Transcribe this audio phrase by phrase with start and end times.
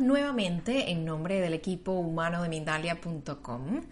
[0.00, 3.82] nuevamente en nombre del equipo humano de Mindalia.com.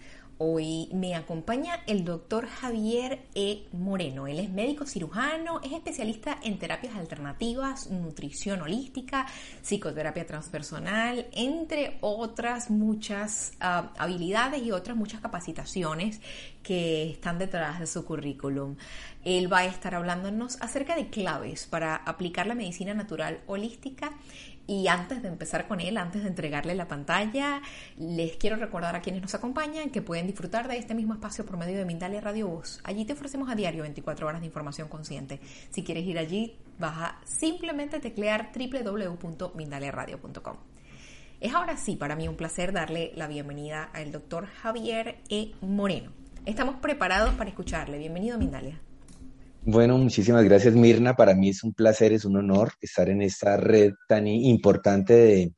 [0.45, 3.69] Hoy me acompaña el doctor Javier E.
[3.73, 4.27] Moreno.
[4.27, 9.25] Él es médico cirujano, es especialista en terapias alternativas, nutrición holística,
[9.63, 16.21] psicoterapia transpersonal, entre otras muchas ah, habilidades y otras muchas capacitaciones
[16.65, 18.77] que están detrás de su currículum.
[19.25, 24.13] Él va a estar hablándonos acerca de claves para aplicar la medicina natural holística
[24.73, 27.61] y antes de empezar con él, antes de entregarle la pantalla,
[27.99, 31.59] les quiero recordar a quienes nos acompañan que pueden disfrutar de este mismo espacio por
[31.59, 32.81] medio de Mindalia Radio Voz.
[32.83, 35.41] Allí te ofrecemos a diario 24 horas de información consciente.
[35.69, 40.57] Si quieres ir allí, vas a simplemente teclear www.mindaliaradio.com.
[41.39, 45.53] Es ahora sí para mí un placer darle la bienvenida al doctor Javier E.
[45.61, 46.13] Moreno.
[46.47, 47.99] Estamos preparados para escucharle.
[47.99, 48.81] Bienvenido Mindalia.
[49.65, 51.15] Bueno, muchísimas gracias Mirna.
[51.15, 55.55] Para mí es un placer, es un honor estar en esta red tan importante de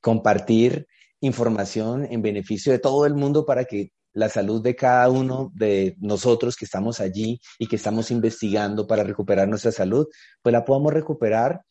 [0.00, 0.88] compartir
[1.20, 5.94] información en beneficio de todo el mundo para que la salud de cada uno de
[6.00, 10.08] nosotros que estamos allí y que estamos investigando para recuperar nuestra salud,
[10.42, 11.62] pues la podamos recuperar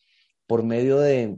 [0.47, 1.37] por medio de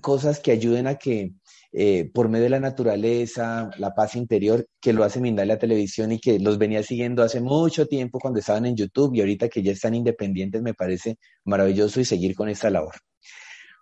[0.00, 1.32] cosas que ayuden a que
[1.72, 6.20] eh, por medio de la naturaleza, la paz interior, que lo hace Mindalia Televisión y
[6.20, 9.72] que los venía siguiendo hace mucho tiempo cuando estaban en YouTube y ahorita que ya
[9.72, 12.94] están independientes, me parece maravilloso y seguir con esta labor.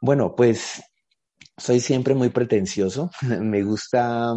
[0.01, 0.83] Bueno, pues
[1.57, 4.35] soy siempre muy pretencioso, me gusta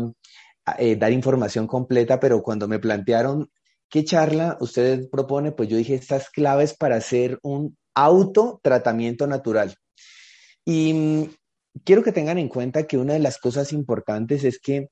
[0.77, 3.50] eh, dar información completa, pero cuando me plantearon
[3.89, 9.75] qué charla usted propone, pues yo dije estas claves para hacer un autotratamiento natural.
[10.66, 11.29] Y
[11.84, 14.90] quiero que tengan en cuenta que una de las cosas importantes es que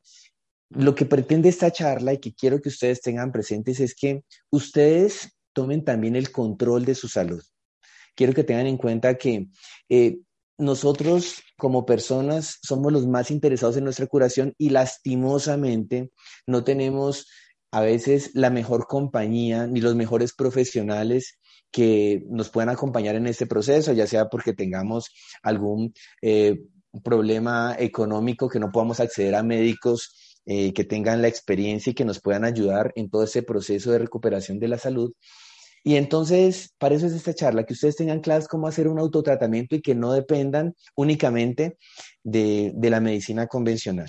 [0.70, 5.38] lo que pretende esta charla y que quiero que ustedes tengan presentes es que ustedes
[5.54, 7.44] tomen también el control de su salud.
[8.16, 9.48] Quiero que tengan en cuenta que
[9.90, 10.20] eh,
[10.58, 16.12] nosotros como personas somos los más interesados en nuestra curación y lastimosamente
[16.48, 17.28] no tenemos
[17.72, 21.40] a veces la mejor compañía ni los mejores profesionales
[21.72, 25.10] que nos puedan acompañar en este proceso, ya sea porque tengamos
[25.42, 25.92] algún
[26.22, 26.62] eh,
[27.02, 32.06] problema económico, que no podamos acceder a médicos eh, que tengan la experiencia y que
[32.06, 35.14] nos puedan ayudar en todo ese proceso de recuperación de la salud.
[35.86, 39.76] Y entonces, para eso es esta charla, que ustedes tengan claras cómo hacer un autotratamiento
[39.76, 41.78] y que no dependan únicamente
[42.24, 44.08] de, de la medicina convencional.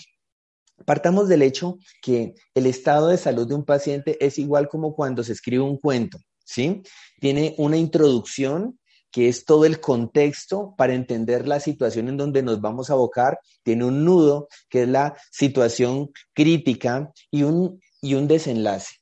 [0.84, 5.24] Partamos del hecho que el estado de salud de un paciente es igual como cuando
[5.24, 6.18] se escribe un cuento.
[6.44, 6.82] ¿sí?
[7.20, 8.78] Tiene una introducción
[9.14, 13.38] que es todo el contexto para entender la situación en donde nos vamos a abocar,
[13.62, 18.96] tiene un nudo, que es la situación crítica, y un, y un desenlace,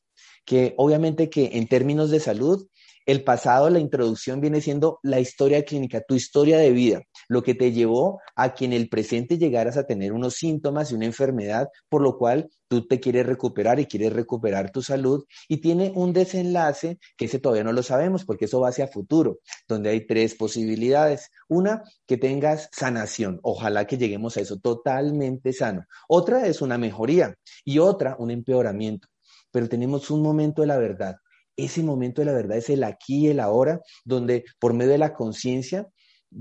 [0.44, 2.68] que obviamente que en términos de salud
[3.06, 7.54] el pasado, la introducción viene siendo la historia clínica, tu historia de vida, lo que
[7.54, 11.68] te llevó a que en el presente llegaras a tener unos síntomas y una enfermedad,
[11.88, 16.12] por lo cual tú te quieres recuperar y quieres recuperar tu salud y tiene un
[16.12, 20.34] desenlace que ese todavía no lo sabemos porque eso va hacia futuro, donde hay tres
[20.34, 21.30] posibilidades.
[21.48, 25.84] Una, que tengas sanación, ojalá que lleguemos a eso totalmente sano.
[26.08, 27.34] Otra es una mejoría
[27.64, 29.08] y otra, un empeoramiento.
[29.50, 31.16] Pero tenemos un momento de la verdad
[31.56, 34.98] ese momento de la verdad es el aquí y el ahora, donde por medio de
[34.98, 35.88] la conciencia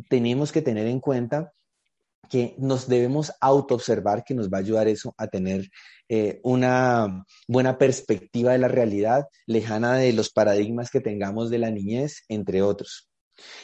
[0.10, 1.54] tenemos que tener en cuenta
[2.30, 5.70] que nos debemos autoobservar, que nos va a ayudar eso a tener
[6.08, 11.72] eh, una buena perspectiva de la realidad, lejana de los paradigmas que tengamos de la
[11.72, 13.10] niñez, entre otros.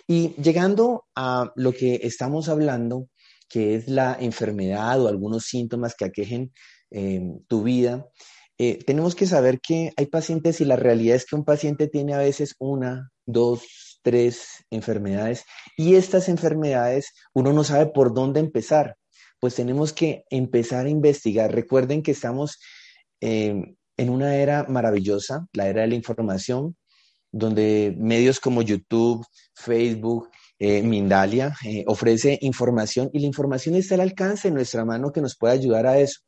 [0.05, 3.07] Y llegando a lo que estamos hablando,
[3.47, 6.51] que es la enfermedad o algunos síntomas que aquejen
[6.91, 8.07] eh, tu vida,
[8.57, 12.15] eh, tenemos que saber que hay pacientes y la realidad es que un paciente tiene
[12.15, 15.43] a veces una, dos, tres enfermedades
[15.77, 18.95] y estas enfermedades uno no sabe por dónde empezar.
[19.39, 21.53] Pues tenemos que empezar a investigar.
[21.53, 22.59] Recuerden que estamos
[23.21, 26.75] eh, en una era maravillosa, la era de la información,
[27.31, 30.29] donde medios como YouTube, Facebook,
[30.59, 31.55] eh, Mindalia
[31.85, 35.85] ofrece información y la información está al alcance de nuestra mano que nos puede ayudar
[35.85, 36.21] a eso.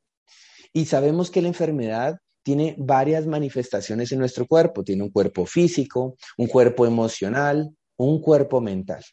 [0.71, 2.19] Y sabemos que la enfermedad
[2.49, 4.83] tiene varias manifestaciones en nuestro cuerpo.
[4.83, 9.05] Tiene un cuerpo físico, un cuerpo emocional, un cuerpo mental.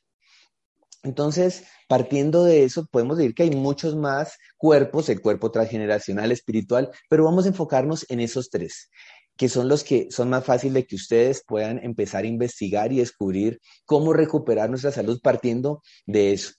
[1.03, 6.91] Entonces, partiendo de eso, podemos decir que hay muchos más cuerpos, el cuerpo transgeneracional, espiritual,
[7.11, 8.88] pero vamos a enfocarnos en esos tres,
[9.37, 13.00] que son los que son más fáciles de que ustedes puedan empezar a investigar y
[13.00, 16.53] descubrir cómo recuperar nuestra salud partiendo de eso.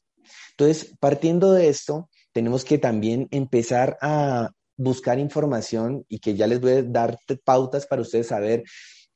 [0.51, 6.61] Entonces, partiendo de esto, tenemos que también empezar a buscar información y que ya les
[6.61, 8.63] voy a dar pautas para ustedes saber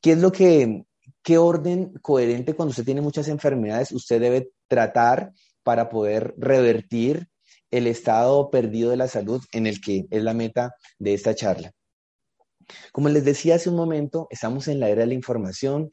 [0.01, 0.83] qué es lo que,
[1.23, 5.31] qué orden coherente cuando usted tiene muchas enfermedades usted debe tratar
[5.63, 7.29] para poder revertir
[7.69, 11.71] el estado perdido de la salud en el que es la meta de esta charla.
[12.91, 15.91] Como les decía hace un momento, estamos en la era de la información,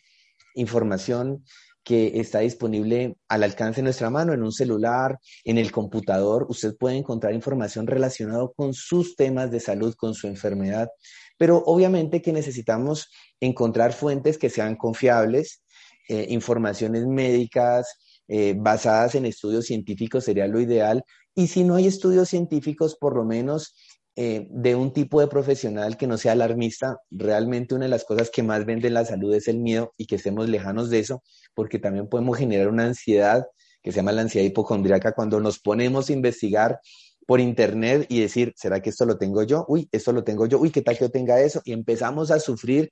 [0.54, 1.44] información
[1.88, 6.44] que está disponible al alcance de nuestra mano, en un celular, en el computador.
[6.50, 10.90] Usted puede encontrar información relacionada con sus temas de salud, con su enfermedad,
[11.38, 15.62] pero obviamente que necesitamos encontrar fuentes que sean confiables,
[16.10, 17.86] eh, informaciones médicas
[18.28, 21.02] eh, basadas en estudios científicos sería lo ideal.
[21.34, 23.74] Y si no hay estudios científicos, por lo menos
[24.20, 28.30] eh, de un tipo de profesional que no sea alarmista, realmente una de las cosas
[28.30, 31.22] que más vende la salud es el miedo y que estemos lejanos de eso,
[31.54, 33.46] porque también podemos generar una ansiedad
[33.80, 36.80] que se llama la ansiedad hipocondríaca cuando nos ponemos a investigar
[37.28, 39.64] por internet y decir, ¿será que esto lo tengo yo?
[39.68, 41.62] Uy, esto lo tengo yo, uy, ¿qué tal que yo tenga eso?
[41.64, 42.90] Y empezamos a sufrir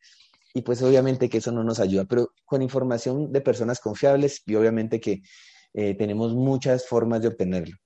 [0.54, 4.54] y pues obviamente que eso no nos ayuda, pero con información de personas confiables y
[4.54, 5.22] obviamente que
[5.74, 7.76] eh, tenemos muchas formas de obtenerlo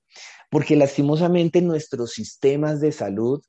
[0.50, 3.40] porque lastimosamente nuestros sistemas de salud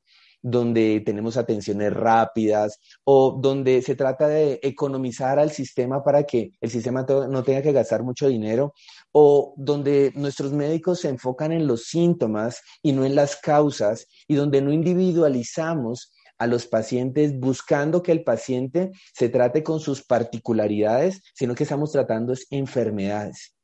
[0.41, 6.71] donde tenemos atenciones rápidas o donde se trata de economizar al sistema para que el
[6.71, 8.73] sistema no tenga que gastar mucho dinero
[9.11, 14.35] o donde nuestros médicos se enfocan en los síntomas y no en las causas y
[14.35, 21.21] donde no individualizamos a los pacientes buscando que el paciente se trate con sus particularidades,
[21.35, 23.55] sino que estamos tratando enfermedades.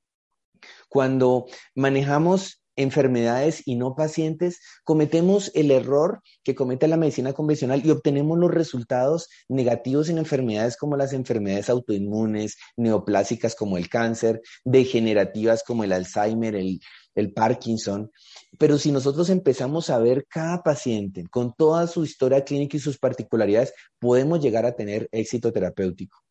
[0.87, 7.89] Cuando manejamos enfermedades y no pacientes, cometemos el error que comete la medicina convencional y
[7.89, 15.63] obtenemos los resultados negativos en enfermedades como las enfermedades autoinmunes, neoplásicas como el cáncer, degenerativas
[15.63, 16.79] como el Alzheimer, el,
[17.15, 18.11] el Parkinson.
[18.57, 22.97] Pero si nosotros empezamos a ver cada paciente con toda su historia clínica y sus
[22.97, 26.26] particularidades, podemos llegar a tener éxito terapéutico.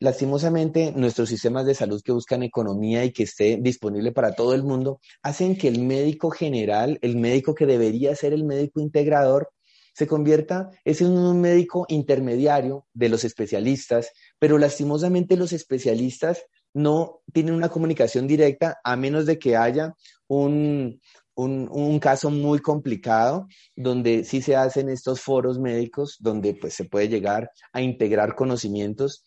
[0.00, 4.62] Lastimosamente, nuestros sistemas de salud que buscan economía y que esté disponible para todo el
[4.62, 9.50] mundo, hacen que el médico general, el médico que debería ser el médico integrador,
[9.98, 17.20] se convierta es en un médico intermediario de los especialistas, pero lastimosamente los especialistas no
[17.32, 19.96] tienen una comunicación directa a menos de que haya
[20.28, 21.00] un,
[21.34, 26.84] un, un, caso muy complicado donde sí se hacen estos foros médicos donde pues se
[26.84, 29.24] puede llegar a integrar conocimientos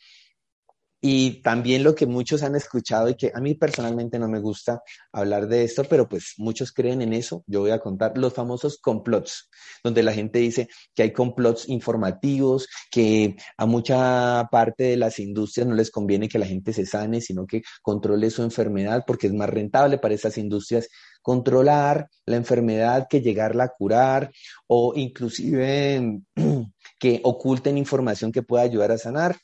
[1.02, 4.84] y también lo que muchos han escuchado y que a mí personalmente no me gusta
[5.12, 7.44] hablar de esto, pero pues muchos creen en eso.
[7.48, 9.50] Yo voy a contar los famosos complots,
[9.84, 15.68] donde la gente dice que hay complots informativos, que a mucha parte de las industrias
[15.68, 19.34] no les conviene que la gente se sane, sino que controle su enfermedad porque es
[19.34, 20.88] más rentable para esas industrias
[21.24, 24.32] controlar la enfermedad que llegarla a curar
[24.68, 26.22] o inclusive
[27.00, 29.36] que oculten información que pueda ayudar a sanar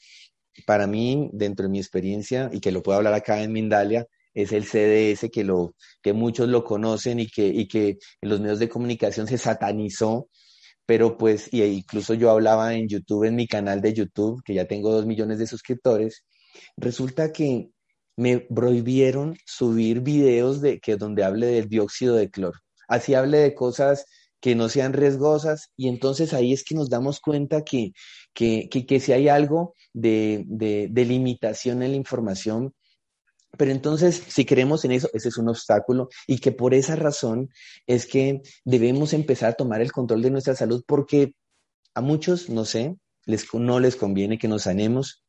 [0.66, 4.52] para mí, dentro de mi experiencia, y que lo puedo hablar acá en Mindalia, es
[4.52, 8.60] el CDS que, lo, que muchos lo conocen y que, y que en los medios
[8.60, 10.30] de comunicación se satanizó,
[10.86, 14.66] pero pues, y incluso yo hablaba en YouTube, en mi canal de YouTube, que ya
[14.66, 16.24] tengo dos millones de suscriptores,
[16.78, 17.70] resulta que
[18.16, 22.60] me prohibieron subir videos de que donde hable del dióxido de cloro.
[22.88, 24.06] Así hable de cosas
[24.40, 27.94] que no sean riesgosas y entonces ahí es que nos damos cuenta que,
[28.34, 32.74] que, que, si hay algo de, de, limitación en la información,
[33.58, 37.50] pero entonces, si creemos en eso, ese es un obstáculo y que por esa razón
[37.88, 41.34] es que debemos empezar a tomar el control de nuestra salud porque
[41.96, 45.24] a muchos, no sé, les, no les conviene que nos sanemos.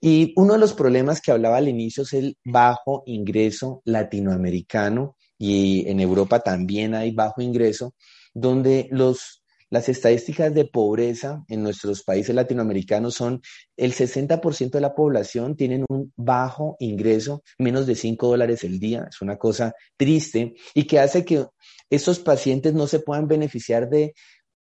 [0.00, 5.88] Y uno de los problemas que hablaba al inicio es el bajo ingreso latinoamericano y
[5.88, 7.94] en Europa también hay bajo ingreso
[8.36, 13.40] donde los, las estadísticas de pobreza en nuestros países latinoamericanos son
[13.78, 19.06] el 60% de la población tienen un bajo ingreso, menos de 5 dólares el día.
[19.08, 21.46] Es una cosa triste y que hace que
[21.88, 24.12] esos pacientes no se puedan beneficiar de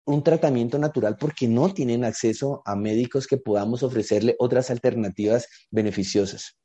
[0.06, 6.58] un tratamiento natural porque no tienen acceso a médicos que podamos ofrecerle otras alternativas beneficiosas.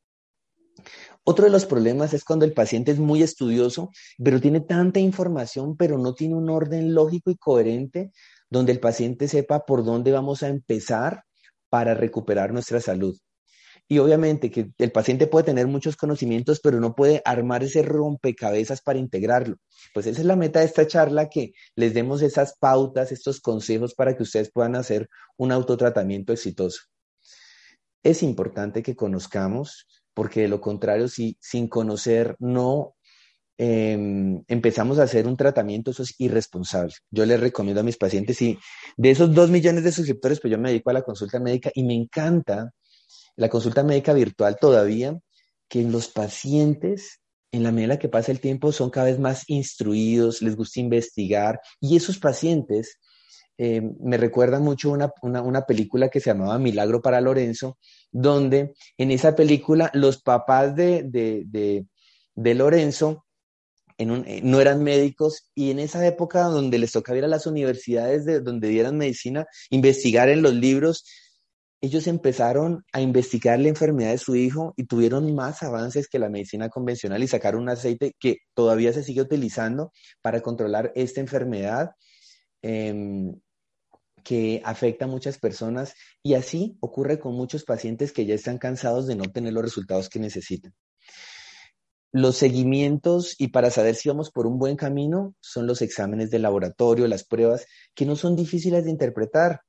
[1.26, 3.90] Otro de los problemas es cuando el paciente es muy estudioso,
[4.22, 8.12] pero tiene tanta información, pero no tiene un orden lógico y coherente
[8.50, 11.24] donde el paciente sepa por dónde vamos a empezar
[11.70, 13.16] para recuperar nuestra salud.
[13.88, 18.80] Y obviamente que el paciente puede tener muchos conocimientos, pero no puede armar ese rompecabezas
[18.80, 19.56] para integrarlo.
[19.92, 23.94] Pues esa es la meta de esta charla, que les demos esas pautas, estos consejos
[23.94, 26.82] para que ustedes puedan hacer un autotratamiento exitoso.
[28.02, 32.94] Es importante que conozcamos porque de lo contrario, si sin conocer no
[33.58, 36.94] em, empezamos a hacer un tratamiento, eso es irresponsable.
[37.10, 38.58] Yo les recomiendo a mis pacientes, y
[38.96, 41.84] de esos dos millones de suscriptores, pues yo me dedico a la consulta médica y
[41.84, 42.72] me encanta
[43.36, 45.18] la consulta médica virtual todavía,
[45.68, 47.20] que los pacientes
[47.54, 51.60] en la medida que pasa el tiempo son cada vez más instruidos, les gusta investigar
[51.80, 52.98] y esos pacientes
[53.56, 57.78] eh, me recuerda mucho una, una, película que se llamaba Milagro para Lorenzo,
[58.14, 61.84] donde en esa película los papás de, de,
[62.34, 63.26] de, Lorenzo
[63.98, 68.24] eh, no eran médicos y en esa época donde les tocaba ir a las universidades
[68.24, 71.04] de, donde dieran medicina, investigar en los libros,
[71.80, 76.28] ellos empezaron a investigar la enfermedad de su hijo y tuvieron más avances que la
[76.28, 79.90] medicina convencional y sacaron un aceite que todavía se sigue utilizando
[80.22, 81.90] para controlar esta enfermedad.
[82.62, 83.34] Em,
[84.24, 89.06] que afecta a muchas personas y así ocurre con muchos pacientes que ya están cansados
[89.06, 90.74] de no tener los resultados que necesitan.
[92.10, 96.38] Los seguimientos y para saber si vamos por un buen camino son los exámenes de
[96.38, 99.60] laboratorio, las pruebas, que no son difíciles de interpretar.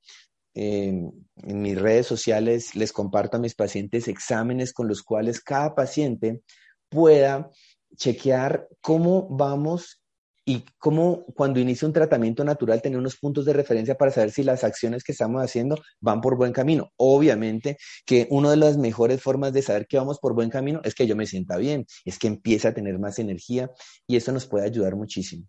[0.53, 6.41] en mis redes sociales les comparto a mis pacientes exámenes con los cuales cada paciente
[6.87, 7.51] pueda
[7.97, 10.01] chequear cómo vamos
[10.45, 14.43] y cómo cuando inicia un tratamiento natural tener unos puntos de referencia para saber si
[14.43, 16.91] las acciones que estamos haciendo van por buen camino.
[16.97, 20.93] Obviamente que una de las mejores formas de saber que vamos por buen camino es
[20.93, 23.71] que yo me sienta bien, es que empiece a tener más energía
[24.05, 25.47] y eso nos puede ayudar muchísimo.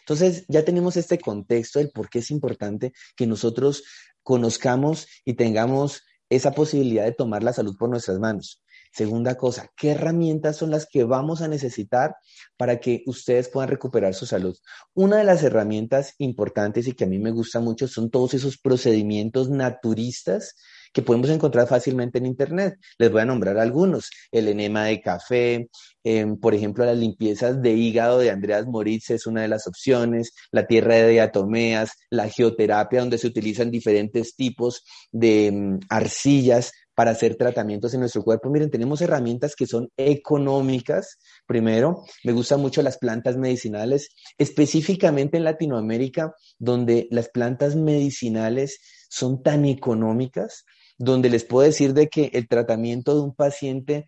[0.00, 3.84] Entonces ya tenemos este contexto del por qué es importante que nosotros
[4.22, 8.62] conozcamos y tengamos esa posibilidad de tomar la salud por nuestras manos.
[8.92, 12.16] Segunda cosa, ¿qué herramientas son las que vamos a necesitar
[12.56, 14.56] para que ustedes puedan recuperar su salud?
[14.94, 18.58] Una de las herramientas importantes y que a mí me gusta mucho son todos esos
[18.58, 20.56] procedimientos naturistas
[20.92, 22.74] que podemos encontrar fácilmente en Internet.
[22.98, 24.10] Les voy a nombrar algunos.
[24.32, 25.68] El enema de café,
[26.02, 30.32] em, por ejemplo, las limpiezas de hígado de Andreas Moritz es una de las opciones,
[30.50, 34.82] la tierra de diatomeas, la geoterapia, donde se utilizan diferentes tipos
[35.12, 38.50] de em, arcillas para hacer tratamientos en nuestro cuerpo.
[38.50, 41.16] Miren, tenemos herramientas que son económicas.
[41.46, 49.42] Primero, me gustan mucho las plantas medicinales, específicamente en Latinoamérica, donde las plantas medicinales son
[49.42, 50.66] tan económicas,
[50.98, 54.04] donde les puedo decir de que el tratamiento de un paciente,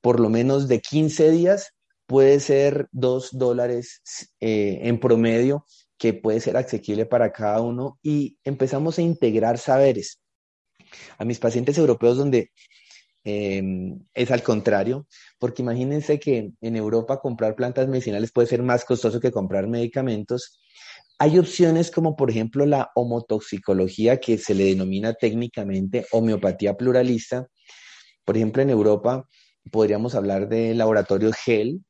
[0.00, 1.72] por lo menos de 15 días,
[2.06, 4.02] puede ser dos dólares
[4.38, 5.66] eh, en promedio,
[5.98, 10.20] que puede ser asequible para cada uno, y empezamos a integrar saberes
[11.18, 12.50] a mis pacientes europeos donde
[13.24, 15.06] em, es al contrario,
[15.38, 20.60] porque imagínense que en Europa comprar plantas medicinales puede ser más costoso que comprar medicamentos.
[21.18, 27.48] Hay opciones como por ejemplo la homotoxicología que se le denomina técnicamente homeopatía pluralista.
[28.24, 29.26] Por ejemplo, en Europa
[29.70, 31.82] podríamos hablar de laboratorio GEL,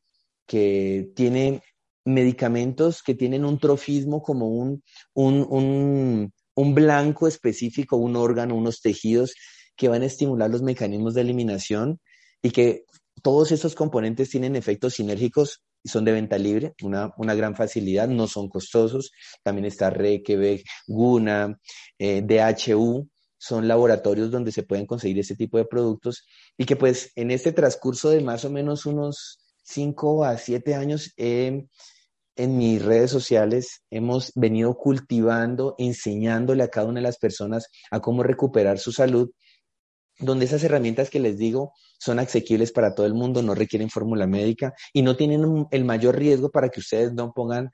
[0.46, 1.62] que tiene
[2.04, 4.82] medicamentos que tienen un trofismo como un,
[5.14, 9.34] un blanco específico, un órgano, unos tejidos
[9.76, 12.00] que van a estimular los mecanismos de eliminación
[12.42, 12.84] y que
[13.22, 18.26] todos esos componentes tienen efectos sinérgicos y son de venta libre, una, gran facilidad, no
[18.26, 19.12] son costosos.
[19.42, 21.58] También está Requebec, Guna,
[21.98, 23.08] eh, DHU,
[23.38, 27.52] son laboratorios donde se pueden conseguir este tipo de productos y que pues en este
[27.52, 31.66] transcurso de más o menos unos 5 a 7 años he
[32.36, 38.00] en mis redes sociales hemos venido cultivando, enseñándole a cada una de las personas a
[38.00, 39.30] cómo recuperar su salud,
[40.18, 44.26] donde esas herramientas que les digo son asequibles para todo el mundo, no requieren fórmula
[44.26, 47.70] médica y no tienen el mayor riesgo para que ustedes no pongan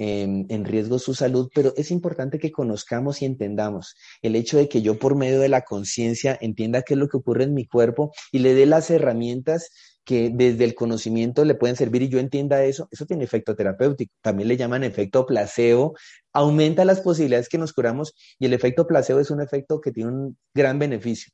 [0.00, 4.66] en, en, riesgo su salud, pero es importante que conozcamos y entendamos el hecho de
[4.66, 7.66] que yo por medio de la conciencia entienda qué es lo que ocurre en mi
[7.66, 9.70] cuerpo y le dé las herramientas
[10.04, 14.12] que desde el conocimiento le pueden servir y yo entienda eso, eso tiene efecto terapéutico.
[14.22, 15.94] También le llaman efecto placebo,
[16.32, 20.10] aumenta las posibilidades que nos curamos y el efecto placebo es un efecto que tiene
[20.10, 21.30] un gran beneficio,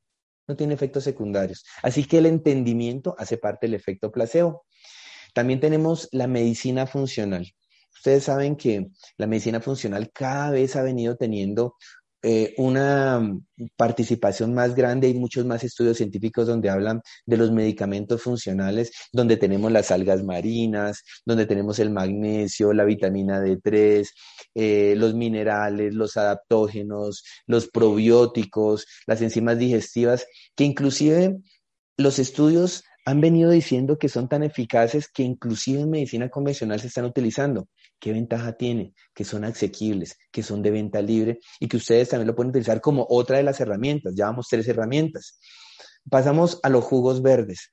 [0.49, 1.65] no tiene efectos secundarios.
[1.85, 4.67] Así que el entendimiento hace parte del efecto placebo.
[5.33, 7.47] También tenemos la medicina funcional.
[7.97, 11.77] Ustedes saben que la medicina funcional cada vez ha venido teniendo
[12.29, 13.21] eh, una
[13.77, 19.37] participación más grande y muchos más estudios científicos donde hablan de los medicamentos funcionales, donde
[19.37, 24.09] tenemos las algas marinas, donde tenemos el magnesio, la vitamina D3,
[24.57, 30.27] eh, los minerales, los adaptógenos, los probióticos, las enzimas digestivas,
[30.57, 31.39] que inclusive
[31.97, 36.89] los estudios han venido diciendo que son tan eficaces que inclusive en medicina convencional se
[36.89, 37.69] están utilizando.
[37.99, 38.95] ¿Qué ventaja tiene?
[39.15, 42.81] Que son asequibles, que son de venta libre y que ustedes también lo pueden utilizar
[42.81, 44.15] como otra de las herramientas.
[44.15, 45.39] Ya vamos tres herramientas.
[46.11, 47.73] Pasamos a los jugos verdes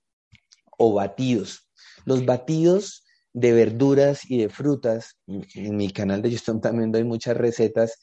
[0.77, 1.70] o batidos.
[2.06, 3.02] Los batidos
[3.33, 5.17] de verduras y de frutas.
[5.27, 7.99] En mi canal de YouTube también doy muchas recetas,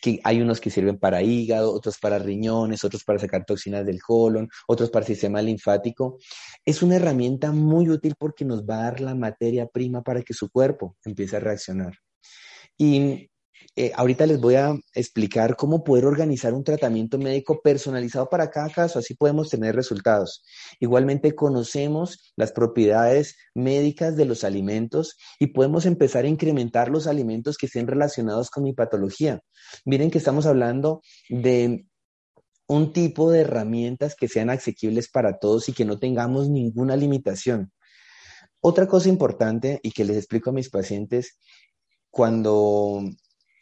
[0.00, 4.02] que hay unos que sirven para hígado, otros para riñones, otros para sacar toxinas del
[4.02, 6.18] colon, otros para el sistema linfático.
[6.64, 10.34] Es una herramienta muy útil porque nos va a dar la materia prima para que
[10.34, 11.94] su cuerpo empiece a reaccionar.
[12.76, 13.30] Y
[13.76, 18.70] eh, ahorita les voy a explicar cómo poder organizar un tratamiento médico personalizado para cada
[18.70, 20.44] caso, así podemos tener resultados.
[20.80, 27.56] Igualmente conocemos las propiedades médicas de los alimentos y podemos empezar a incrementar los alimentos
[27.56, 29.40] que estén relacionados con mi patología.
[29.84, 31.86] Miren que estamos hablando de
[32.66, 37.72] un tipo de herramientas que sean asequibles para todos y que no tengamos ninguna limitación.
[38.60, 41.38] Otra cosa importante y que les explico a mis pacientes
[42.10, 43.02] cuando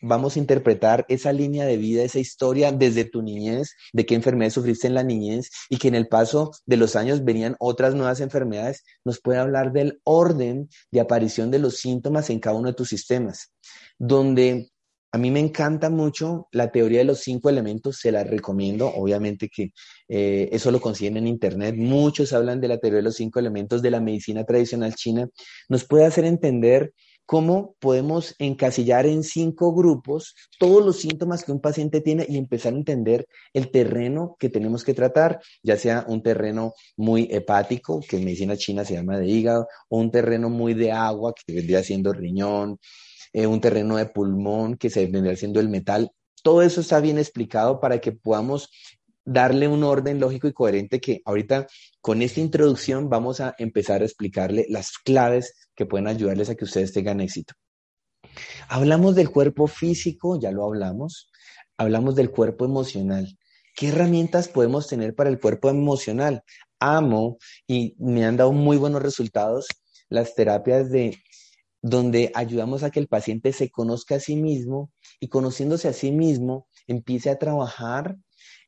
[0.01, 4.55] vamos a interpretar esa línea de vida, esa historia desde tu niñez, de qué enfermedades
[4.55, 8.21] sufriste en la niñez y que en el paso de los años venían otras nuevas
[8.21, 12.75] enfermedades, nos puede hablar del orden de aparición de los síntomas en cada uno de
[12.75, 13.53] tus sistemas,
[13.99, 14.71] donde
[15.13, 19.49] a mí me encanta mucho la teoría de los cinco elementos, se la recomiendo, obviamente
[19.49, 19.73] que
[20.09, 23.83] eh, eso lo consiguen en internet, muchos hablan de la teoría de los cinco elementos
[23.83, 25.29] de la medicina tradicional china,
[25.69, 26.93] nos puede hacer entender
[27.31, 32.73] cómo podemos encasillar en cinco grupos todos los síntomas que un paciente tiene y empezar
[32.73, 38.17] a entender el terreno que tenemos que tratar, ya sea un terreno muy hepático, que
[38.17, 41.85] en medicina china se llama de hígado, o un terreno muy de agua, que vendría
[41.85, 42.81] siendo riñón,
[43.33, 46.11] eh, un terreno de pulmón, que se vendría siendo el metal.
[46.43, 48.71] Todo eso está bien explicado para que podamos
[49.31, 51.69] darle un orden lógico y coherente que ahorita
[52.01, 56.65] con esta introducción vamos a empezar a explicarle las claves que pueden ayudarles a que
[56.65, 57.55] ustedes tengan éxito.
[58.69, 61.31] Hablamos del cuerpo físico, ya lo hablamos.
[61.79, 63.39] Hablamos del cuerpo emocional.
[63.77, 66.43] ¿Qué herramientas podemos tener para el cuerpo emocional?
[66.81, 69.69] Amo y me han dado muy buenos resultados
[70.09, 71.17] las terapias de
[71.83, 76.11] donde ayudamos a que el paciente se conozca a sí mismo y conociéndose a sí
[76.11, 78.17] mismo empiece a trabajar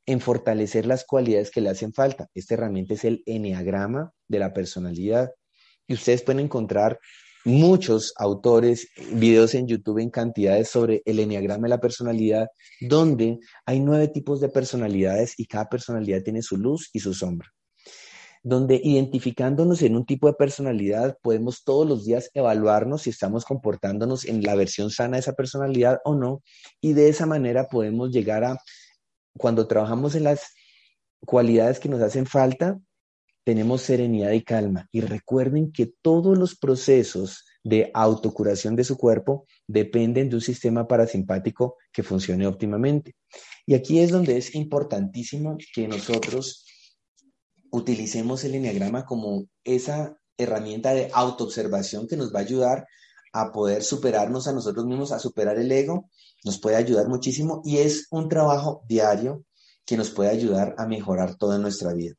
[0.06, 2.28] en fortalecer las cualidades que le hacen falta.
[2.34, 5.30] Esta herramienta es el eneagrama de la personalidad.
[5.86, 6.98] Y ustedes pueden encontrar
[7.44, 12.48] muchos autores, videos en YouTube en cantidades sobre el eneagrama de la personalidad,
[12.80, 17.48] donde hay nueve tipos de personalidades y cada personalidad tiene su luz y su sombra.
[18.44, 24.24] Donde identificándonos en un tipo de personalidad podemos todos los días evaluarnos si estamos comportándonos
[24.24, 26.42] en la versión sana de esa personalidad o no.
[26.80, 28.58] Y de esa manera podemos llegar a
[29.36, 30.54] cuando trabajamos en las
[31.24, 32.78] cualidades que nos hacen falta,
[33.44, 34.88] tenemos serenidad y calma.
[34.92, 40.86] Y recuerden que todos los procesos de autocuración de su cuerpo dependen de un sistema
[40.86, 43.14] parasimpático que funcione óptimamente.
[43.66, 46.66] Y aquí es donde es importantísimo que nosotros
[47.70, 52.86] utilicemos el enneagrama como esa herramienta de autoobservación que nos va a ayudar
[53.32, 56.10] a poder superarnos a nosotros mismos, a superar el ego,
[56.44, 59.44] nos puede ayudar muchísimo y es un trabajo diario
[59.84, 62.14] que nos puede ayudar a mejorar toda nuestra vida.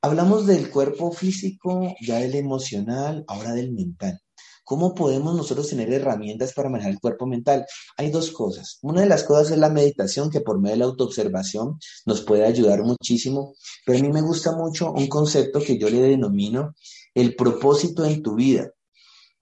[0.00, 4.20] Hablamos del cuerpo físico, ya del emocional, ahora del mental.
[4.64, 7.66] ¿Cómo podemos nosotros tener herramientas para manejar el cuerpo mental?
[7.96, 8.78] Hay dos cosas.
[8.82, 12.44] Una de las cosas es la meditación, que por medio de la autoobservación nos puede
[12.44, 16.74] ayudar muchísimo, pero a mí me gusta mucho un concepto que yo le denomino
[17.14, 18.72] el propósito en tu vida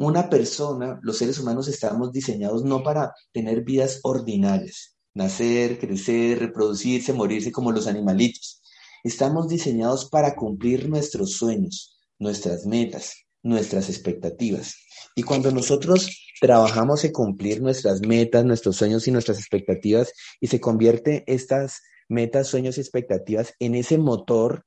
[0.01, 7.13] una persona, los seres humanos estamos diseñados no para tener vidas ordinarias, nacer, crecer, reproducirse,
[7.13, 8.63] morirse como los animalitos.
[9.05, 14.75] Estamos diseñados para cumplir nuestros sueños, nuestras metas, nuestras expectativas.
[15.15, 16.09] Y cuando nosotros
[16.41, 22.49] trabajamos en cumplir nuestras metas, nuestros sueños y nuestras expectativas, y se convierte estas metas,
[22.49, 24.65] sueños y expectativas en ese motor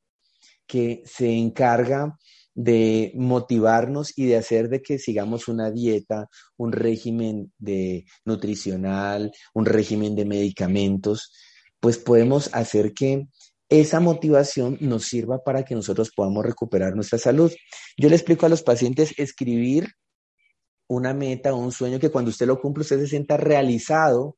[0.67, 2.19] que se encarga
[2.55, 9.65] de motivarnos y de hacer de que sigamos una dieta, un régimen de nutricional, un
[9.65, 11.33] régimen de medicamentos,
[11.79, 13.27] pues podemos hacer que
[13.69, 17.51] esa motivación nos sirva para que nosotros podamos recuperar nuestra salud.
[17.97, 19.89] Yo le explico a los pacientes escribir
[20.87, 24.37] una meta o un sueño que cuando usted lo cumple usted se sienta realizado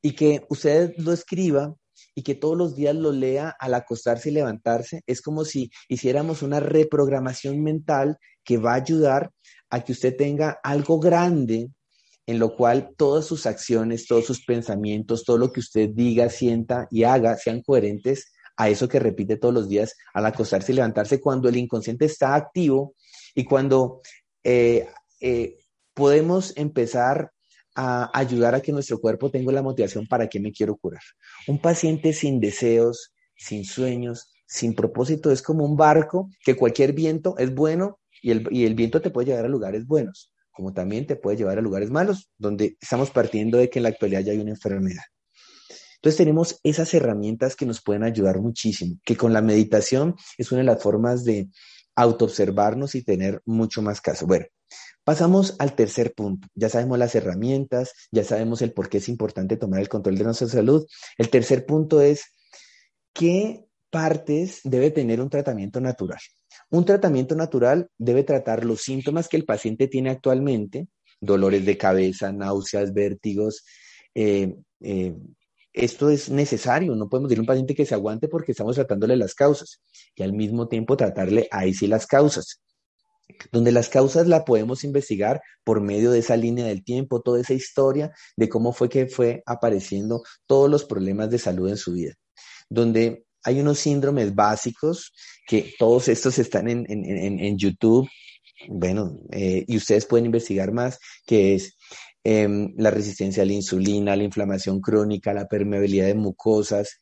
[0.00, 1.74] y que usted lo escriba
[2.16, 6.42] y que todos los días lo lea al acostarse y levantarse, es como si hiciéramos
[6.42, 9.30] una reprogramación mental que va a ayudar
[9.68, 11.68] a que usted tenga algo grande
[12.26, 16.88] en lo cual todas sus acciones, todos sus pensamientos, todo lo que usted diga, sienta
[16.90, 21.20] y haga sean coherentes a eso que repite todos los días al acostarse y levantarse
[21.20, 22.94] cuando el inconsciente está activo
[23.34, 24.00] y cuando
[24.42, 24.88] eh,
[25.20, 25.58] eh,
[25.92, 27.30] podemos empezar
[27.76, 31.02] a ayudar a que nuestro cuerpo tenga la motivación para qué me quiero curar.
[31.46, 37.36] Un paciente sin deseos, sin sueños, sin propósito es como un barco que cualquier viento
[37.38, 40.32] es bueno y el, y el viento te puede llevar a lugares buenos.
[40.50, 43.90] como también te puede llevar a lugares malos, donde estamos partiendo de que en la
[43.90, 45.02] actualidad ya hay una enfermedad.
[45.96, 50.60] Entonces tenemos esas herramientas que nos pueden ayudar muchísimo, que con la meditación es una
[50.60, 51.50] de las formas de
[51.94, 54.26] autoobservarnos y tener mucho más caso.
[54.26, 54.46] Bueno,
[55.06, 56.48] pasamos al tercer punto.
[56.56, 60.24] Ya sabemos las herramientas, ya sabemos el por qué es importante tomar el control de
[60.24, 60.84] nuestra salud.
[61.16, 62.24] El tercer punto es
[63.12, 66.18] qué partes debe tener un tratamiento natural.
[66.70, 70.88] Un tratamiento natural debe tratar los síntomas que el paciente tiene actualmente,
[71.20, 73.64] dolores de cabeza, náuseas, vértigos,
[74.12, 75.14] eh, eh,
[75.72, 79.14] esto es necesario, no podemos decirle a un paciente que se aguante porque estamos tratándole
[79.16, 79.80] las causas
[80.16, 82.60] y al mismo tiempo tratarle ahí sí las causas.
[83.52, 87.54] Donde las causas la podemos investigar por medio de esa línea del tiempo, toda esa
[87.54, 92.14] historia de cómo fue que fue apareciendo todos los problemas de salud en su vida.
[92.68, 95.12] Donde hay unos síndromes básicos
[95.46, 98.08] que todos estos están en, en, YouTube,
[98.68, 101.76] bueno, eh, y ustedes pueden investigar más, que es
[102.28, 107.00] Em, la resistencia a la insulina, la inflamación crónica, la permeabilidad de mucosas,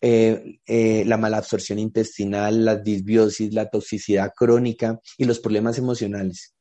[0.00, 6.54] eh, eh, la mala absorción intestinal, la disbiosis, la toxicidad crónica y los problemas emocionales.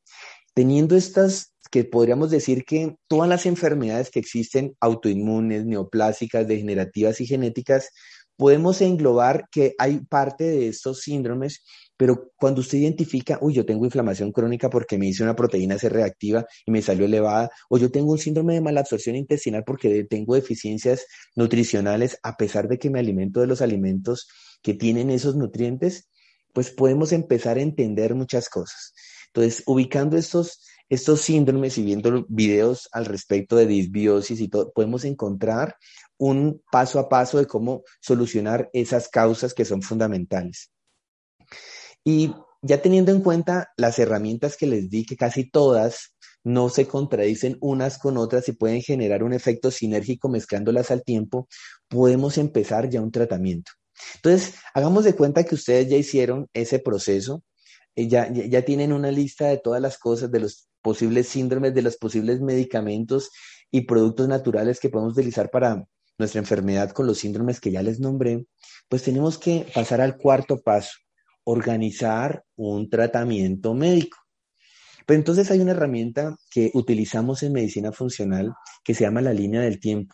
[0.54, 7.28] Teniendo estas, que podríamos decir que todas las enfermedades que existen, autoinmunes, neoplásicas, degenerativas y
[7.28, 7.90] genéticas,
[8.38, 11.64] podemos englobar que hay parte de estos síndromes
[11.98, 15.90] pero cuando usted identifica, uy, yo tengo inflamación crónica porque me hice una proteína C
[15.90, 20.36] reactiva y me salió elevada, o yo tengo un síndrome de malabsorción intestinal porque tengo
[20.36, 21.06] deficiencias
[21.36, 24.28] nutricionales a pesar de que me alimento de los alimentos
[24.62, 26.08] que tienen esos nutrientes,
[26.54, 28.94] pues podemos empezar a entender muchas cosas.
[29.28, 35.04] Entonces, ubicando estos, estos síndromes y viendo videos al respecto de disbiosis y todo, podemos
[35.04, 35.76] encontrar
[36.18, 40.72] un paso a paso de cómo solucionar esas causas que son fundamentales.
[42.08, 46.88] Y ya teniendo en cuenta las herramientas que les di, que casi todas no se
[46.88, 51.50] contradicen unas con otras y pueden generar un efecto sinérgico mezclándolas al tiempo,
[51.90, 53.74] podemos empezar ya un tratamiento.
[54.16, 57.44] Entonces, hagamos de cuenta que ustedes ya hicieron ese proceso,
[57.94, 61.82] eh, ya, ya tienen una lista de todas las cosas, de los posibles síndromes, de
[61.82, 63.32] los posibles medicamentos
[63.70, 65.84] y productos naturales que podemos utilizar para
[66.18, 68.46] nuestra enfermedad con los síndromes que ya les nombré,
[68.88, 70.92] pues tenemos que pasar al cuarto paso,
[71.50, 74.18] organizar un tratamiento médico.
[75.06, 79.62] Pero entonces hay una herramienta que utilizamos en medicina funcional que se llama la línea
[79.62, 80.14] del tiempo.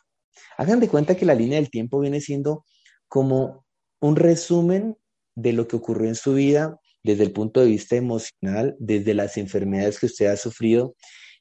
[0.59, 2.65] Hagan de cuenta que la línea del tiempo viene siendo
[3.07, 3.65] como
[3.99, 4.95] un resumen
[5.33, 9.35] de lo que ocurrió en su vida desde el punto de vista emocional, desde las
[9.37, 10.95] enfermedades que usted ha sufrido.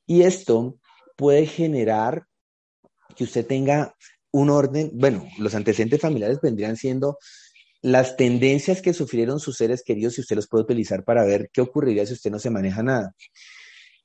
[0.07, 0.79] Y esto
[1.17, 2.25] puede generar
[3.15, 3.95] que usted tenga
[4.31, 7.19] un orden, bueno, los antecedentes familiares vendrían siendo
[7.83, 11.61] las tendencias que sufrieron sus seres queridos y usted los puede utilizar para ver qué
[11.61, 13.15] ocurriría si usted no se maneja nada.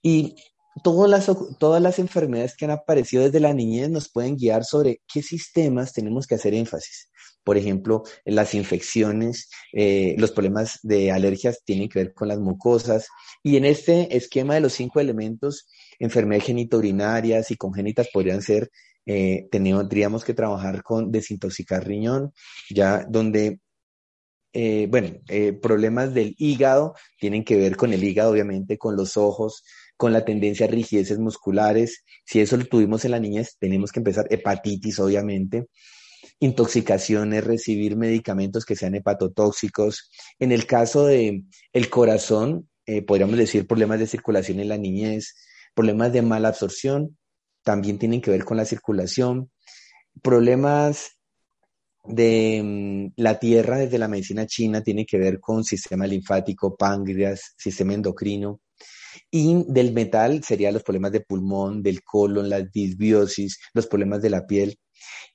[0.02, 0.36] Y
[0.84, 5.02] todas las, todas las enfermedades que han aparecido desde la niñez nos pueden guiar sobre
[5.12, 7.12] qué sistemas tenemos que hacer énfasis.
[7.44, 13.08] Por ejemplo, las infecciones, eh, los problemas de alergias tienen que ver con las mucosas.
[13.42, 15.68] Y en este esquema de los cinco elementos,
[16.00, 18.70] enfermedades genitourinarias y congénitas podrían ser
[19.10, 22.34] eh, tendríamos que trabajar con desintoxicar riñón,
[22.70, 23.62] ya donde
[24.60, 29.16] eh, bueno, eh, problemas del hígado tienen que ver con el hígado, obviamente, con los
[29.16, 29.64] ojos,
[29.98, 32.04] con la tendencia a rigideces musculares.
[32.26, 35.68] Si eso lo tuvimos en la niñez, tenemos que empezar hepatitis, obviamente.
[36.40, 40.10] Intoxicaciones, recibir medicamentos que sean hepatotóxicos.
[40.40, 45.36] En el caso de el corazón, eh, podríamos decir problemas de circulación en la niñez,
[45.76, 47.16] problemas de mala absorción,
[47.62, 49.52] también tienen que ver con la circulación,
[50.24, 51.17] problemas
[52.08, 57.54] de mm, la tierra desde la medicina china tiene que ver con sistema linfático, páncreas,
[57.58, 58.62] sistema endocrino.
[59.32, 64.30] Y del metal serían los problemas de pulmón, del colon, la disbiosis, los problemas de
[64.30, 64.78] la piel.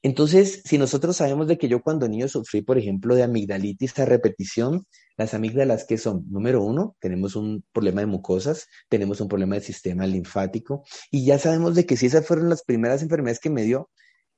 [0.02, 4.04] Entonces, si nosotros sabemos de que yo cuando niño sufrí, por ejemplo, de amigdalitis a
[4.04, 9.56] repetición, las amígdalas que son, número uno, tenemos un problema de mucosas, tenemos un problema
[9.56, 13.50] de sistema linfático, y ya sabemos de que si esas fueron las primeras enfermedades que
[13.50, 13.90] me dio,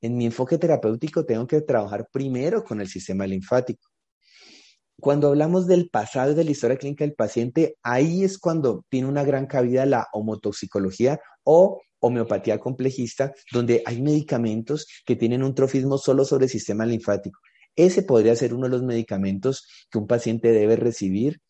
[0.04, 3.88] en mi enfoque terapéutico tengo que trabajar primero con el sistema linfático.
[5.00, 9.08] Cuando hablamos del pasado y de la historia clínica del paciente, ahí es cuando tiene
[9.08, 15.96] una gran cabida la homotoxicología o homeopatía complejista, donde hay medicamentos que tienen un trofismo
[15.96, 17.40] solo sobre el sistema linfático.
[17.74, 21.40] Ese podría ser uno de los medicamentos que un paciente debe recibir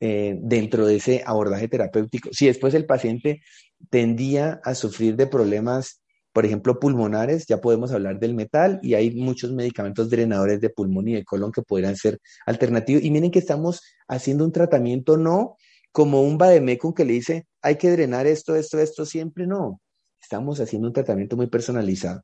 [0.00, 2.28] eh, dentro de ese abordaje terapéutico.
[2.30, 3.40] Si después el paciente
[3.88, 6.02] tendía a sufrir de problemas
[6.36, 11.08] por ejemplo, pulmonares, ya podemos hablar del metal y hay muchos medicamentos drenadores de pulmón
[11.08, 13.02] y de colon que podrían ser alternativos.
[13.02, 15.56] Y miren que estamos haciendo un tratamiento no
[15.92, 19.80] como un vademecum que le dice, hay que drenar esto, esto, esto, siempre no.
[20.20, 22.20] Estamos haciendo un tratamiento muy personalizado.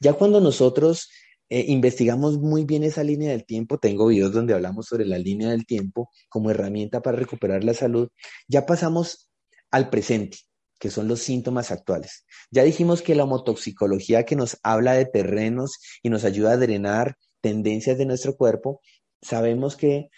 [0.00, 1.10] Ya cuando nosotros
[1.50, 5.50] eh, investigamos muy bien esa línea del tiempo, tengo videos donde hablamos sobre la línea
[5.50, 8.08] del tiempo como herramienta para recuperar la salud,
[8.48, 9.28] ya pasamos
[9.70, 10.38] al presente,
[10.78, 12.24] que son los síntomas actuales.
[12.50, 17.16] Ya dijimos que la homotoxicología que nos habla de terrenos y nos ayuda a drenar
[17.40, 18.80] tendencias de nuestro cuerpo,
[19.22, 20.08] sabemos que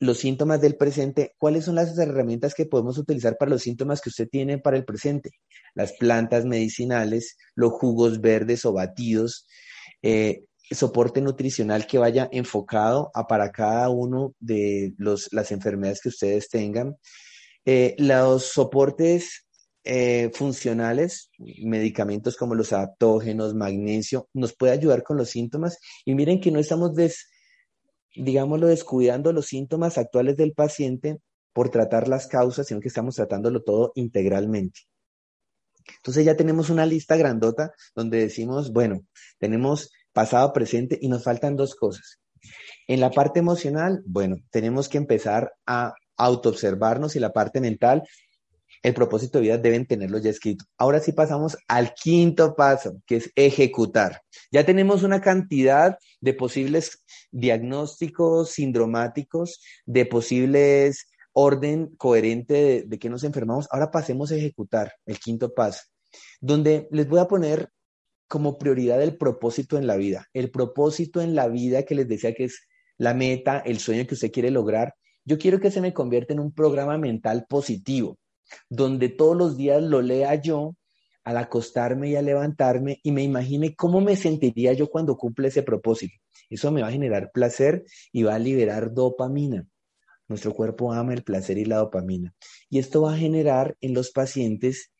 [0.00, 4.08] los síntomas del presente, ¿cuáles son las herramientas que podemos utilizar para los síntomas que
[4.08, 5.30] usted tiene para el presente?
[5.74, 9.46] Las plantas medicinales, los jugos verdes o batidos,
[10.02, 16.48] eh, soporte nutricional que vaya enfocado a para cada uno de las enfermedades que ustedes
[16.48, 16.96] tengan.
[17.64, 19.41] Eh, los soportes
[19.84, 25.78] eh, funcionales, medicamentos como los adaptógenos, magnesio, nos puede ayudar con los síntomas.
[26.04, 26.92] Y miren que no estamos
[28.14, 31.18] digámoslo, descuidando los síntomas actuales del paciente
[31.52, 34.80] por tratar las causas, sino que estamos tratándolo todo integralmente.
[35.96, 39.00] Entonces ya tenemos una lista grandota donde decimos, bueno,
[39.38, 42.20] tenemos pasado, presente y nos faltan dos cosas.
[42.86, 48.02] En la parte emocional, bueno, tenemos que empezar a autoobservarnos y la parte mental,
[48.82, 50.64] el propósito de vida deben tenerlo ya escrito.
[50.76, 54.22] Ahora sí pasamos al quinto paso, que es ejecutar.
[54.50, 63.08] Ya tenemos una cantidad de posibles diagnósticos sindromáticos, de posibles orden coherente de, de que
[63.08, 63.68] nos enfermamos.
[63.70, 65.82] Ahora pasemos a ejecutar el quinto paso,
[66.40, 67.70] donde les voy a poner
[68.28, 70.26] como prioridad el propósito en la vida.
[70.32, 72.66] El propósito en la vida que les decía que es
[72.98, 74.94] la meta, el sueño que usted quiere lograr.
[75.24, 78.18] Yo quiero que se me convierta en un programa mental positivo
[78.68, 80.76] donde todos los días lo lea yo
[81.24, 85.62] al acostarme y al levantarme y me imagine cómo me sentiría yo cuando cumple ese
[85.62, 86.14] propósito.
[86.50, 89.66] Eso me va a generar placer y va a liberar dopamina.
[90.28, 92.34] Nuestro cuerpo ama el placer y la dopamina.
[92.68, 94.90] Y esto va a generar en los pacientes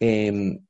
[0.00, 0.64] em,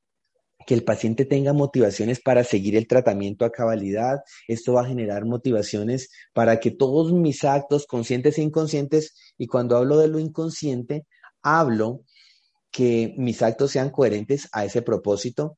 [0.65, 4.19] que el paciente tenga motivaciones para seguir el tratamiento a cabalidad.
[4.47, 9.75] Esto va a generar motivaciones para que todos mis actos, conscientes e inconscientes, y cuando
[9.77, 11.05] hablo de lo inconsciente,
[11.41, 12.01] hablo
[12.73, 15.57] que mis actos sean coherentes a ese propósito.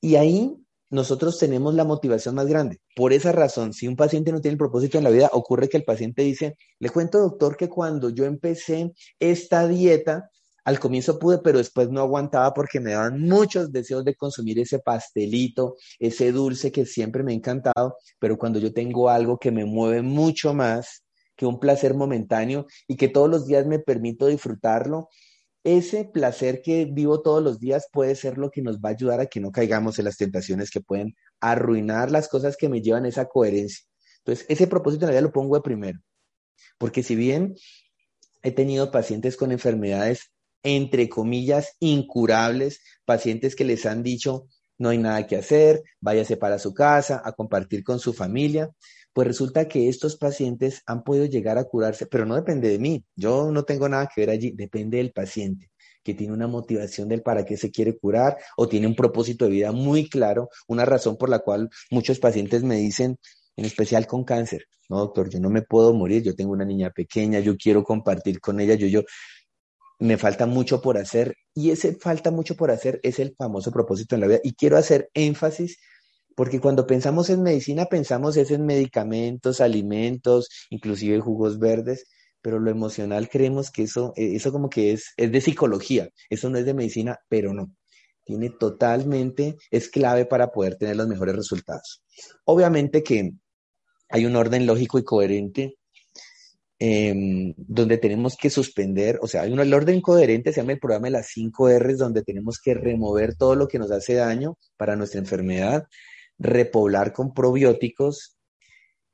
[0.00, 0.56] Y ahí
[0.88, 2.80] nosotros tenemos la motivación más grande.
[2.94, 5.76] Por esa razón, si un paciente no tiene el propósito en la vida, ocurre que
[5.76, 10.30] el paciente dice, le cuento doctor que cuando yo empecé esta dieta,
[10.64, 14.78] al comienzo pude, pero después no aguantaba porque me daban muchos deseos de consumir ese
[14.78, 19.64] pastelito, ese dulce que siempre me ha encantado, pero cuando yo tengo algo que me
[19.64, 21.04] mueve mucho más
[21.36, 25.08] que un placer momentáneo y que todos los días me permito disfrutarlo,
[25.66, 29.18] ese placer que vivo todos los días puede ser lo que nos va a ayudar
[29.18, 33.04] a que no caigamos en las tentaciones que pueden arruinar las cosas que me llevan
[33.04, 33.84] a esa coherencia.
[34.18, 35.98] Entonces, ese propósito en la vida lo pongo de primero,
[36.78, 37.56] porque si bien
[38.44, 40.30] he tenido pacientes con enfermedades,
[40.62, 44.46] entre comillas, incurables, pacientes que les han dicho,
[44.78, 48.70] no hay nada que hacer, váyase para su casa a compartir con su familia,
[49.16, 53.02] pues resulta que estos pacientes han podido llegar a curarse, pero no depende de mí,
[53.14, 55.70] yo no tengo nada que ver allí, depende del paciente
[56.04, 59.52] que tiene una motivación del para qué se quiere curar o tiene un propósito de
[59.52, 63.16] vida muy claro, una razón por la cual muchos pacientes me dicen,
[63.56, 66.90] en especial con cáncer, no doctor, yo no me puedo morir, yo tengo una niña
[66.90, 69.00] pequeña, yo quiero compartir con ella, yo, yo,
[69.98, 74.14] me falta mucho por hacer y ese falta mucho por hacer es el famoso propósito
[74.14, 75.78] en la vida y quiero hacer énfasis
[76.36, 82.06] porque cuando pensamos en medicina, pensamos es en medicamentos, alimentos, inclusive jugos verdes,
[82.42, 86.50] pero lo emocional creemos que eso, eh, eso como que es, es de psicología, eso
[86.50, 87.72] no es de medicina, pero no.
[88.24, 92.02] Tiene totalmente, es clave para poder tener los mejores resultados.
[92.44, 93.32] Obviamente que
[94.10, 95.78] hay un orden lógico y coherente
[96.78, 101.06] em, donde tenemos que suspender, o sea, hay un orden coherente, se llama el programa
[101.06, 104.96] de las 5 R's, donde tenemos que remover todo lo que nos hace daño para
[104.96, 105.86] nuestra enfermedad,
[106.38, 108.36] repoblar con probióticos,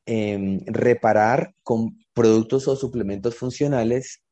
[0.07, 4.23] em, reparar con productos o suplementos funcionales,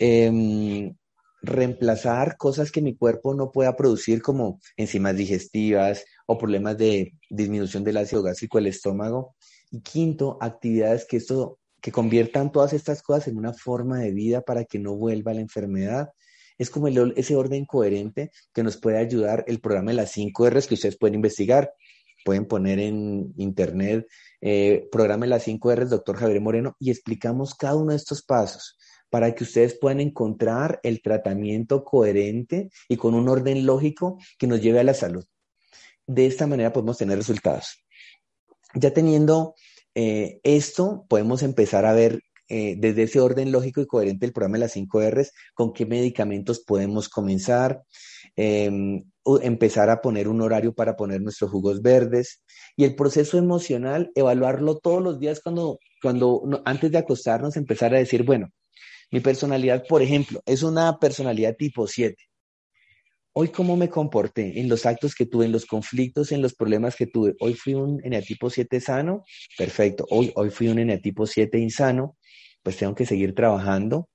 [0.00, 0.94] em,
[1.42, 7.84] reemplazar cosas que mi cuerpo no pueda producir como enzimas digestivas o problemas de disminución
[7.84, 9.34] del ácido gástrico del estómago.
[9.70, 14.40] Y quinto, actividades que esto que conviertan todas estas cosas en una forma de vida
[14.40, 16.08] para que no vuelva la enfermedad.
[16.56, 20.66] Es como ese orden coherente que nos puede ayudar el programa de las 5 R's
[20.66, 21.74] que ustedes pueden investigar
[22.24, 24.06] pueden poner en internet,
[24.40, 28.76] eh, programa las 5 R's, doctor Javier Moreno, y explicamos cada uno de estos pasos
[29.10, 34.60] para que ustedes puedan encontrar el tratamiento coherente y con un orden lógico que nos
[34.60, 35.24] lleve a la salud.
[36.06, 37.84] De esta manera podemos tener resultados.
[38.74, 39.54] Ya teniendo
[39.94, 44.56] eh, esto, podemos empezar a ver eh, desde ese orden lógico y coherente del programa
[44.56, 47.82] de las 5 R's, con qué medicamentos podemos comenzar,
[48.36, 49.04] em,
[49.42, 52.42] empezar a poner un horario para poner nuestros jugos verdes
[52.76, 57.98] y el proceso emocional, evaluarlo todos los días cuando, cuando antes de acostarnos, empezar a
[57.98, 58.48] decir, bueno,
[59.10, 62.16] mi personalidad, por ejemplo, es una personalidad tipo 7
[63.36, 66.94] hoy cómo me comporté en los actos que tuve, en los conflictos, en los problemas
[66.96, 67.34] que tuve.
[67.40, 69.24] Hoy fui un eneatipo 7 sano,
[69.58, 70.06] perfecto.
[70.10, 72.16] Hoy, hoy fui un eneatipo 7 insano,
[72.64, 74.08] pues tengo que seguir trabajando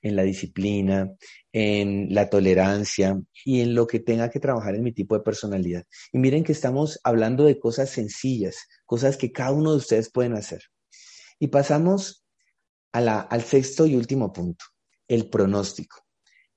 [0.00, 1.12] en la disciplina,
[1.52, 5.84] en la tolerancia y en lo que tenga que trabajar en mi tipo de personalidad.
[6.12, 10.34] Y miren que estamos hablando de cosas sencillas, cosas que cada uno de ustedes pueden
[10.34, 10.62] hacer.
[11.38, 12.24] Y pasamos
[12.92, 14.64] al sexto y último punto,
[15.08, 16.06] el pronóstico.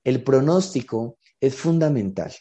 [0.04, 2.32] El pronóstico es fundamental,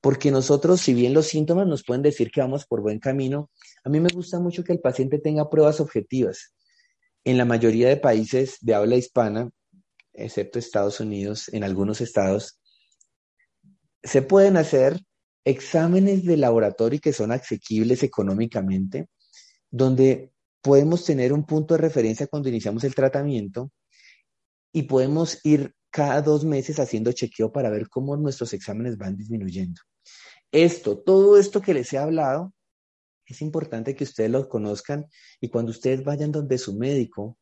[0.00, 3.50] porque nosotros, si bien los síntomas nos pueden decir que vamos por buen camino,
[3.84, 6.52] a mí me gusta mucho que el paciente tenga pruebas objetivas.
[7.28, 9.50] En la mayoría de países de habla hispana,
[10.14, 12.58] excepto Estados Unidos, en algunos estados,
[14.02, 14.98] se pueden hacer
[15.44, 19.10] exámenes de laboratorio que son asequibles económicamente,
[19.70, 23.70] donde podemos tener un punto de referencia cuando iniciamos el tratamiento
[24.72, 29.82] y podemos ir cada dos meses haciendo chequeo para ver cómo nuestros exámenes van disminuyendo.
[30.50, 32.54] Esto, todo esto que les he hablado,
[33.28, 35.06] es importante que ustedes lo conozcan
[35.40, 37.38] y cuando ustedes vayan donde su médico,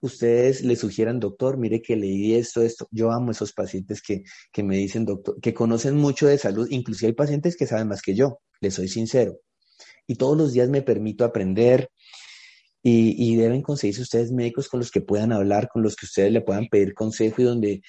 [0.00, 2.88] ustedes le sugieran, doctor, mire que leí esto, esto.
[2.90, 4.22] Yo amo esos pacientes que,
[4.52, 8.02] que me dicen, doctor, que conocen mucho de salud, inclusive hay pacientes que saben más
[8.02, 9.38] que yo, les soy sincero.
[10.06, 11.90] Y todos los días me permito aprender,
[12.82, 16.40] y, deben conseguirse ustedes médicos con los que puedan hablar, con los que ustedes le
[16.40, 17.82] puedan pedir consejo y donde eh,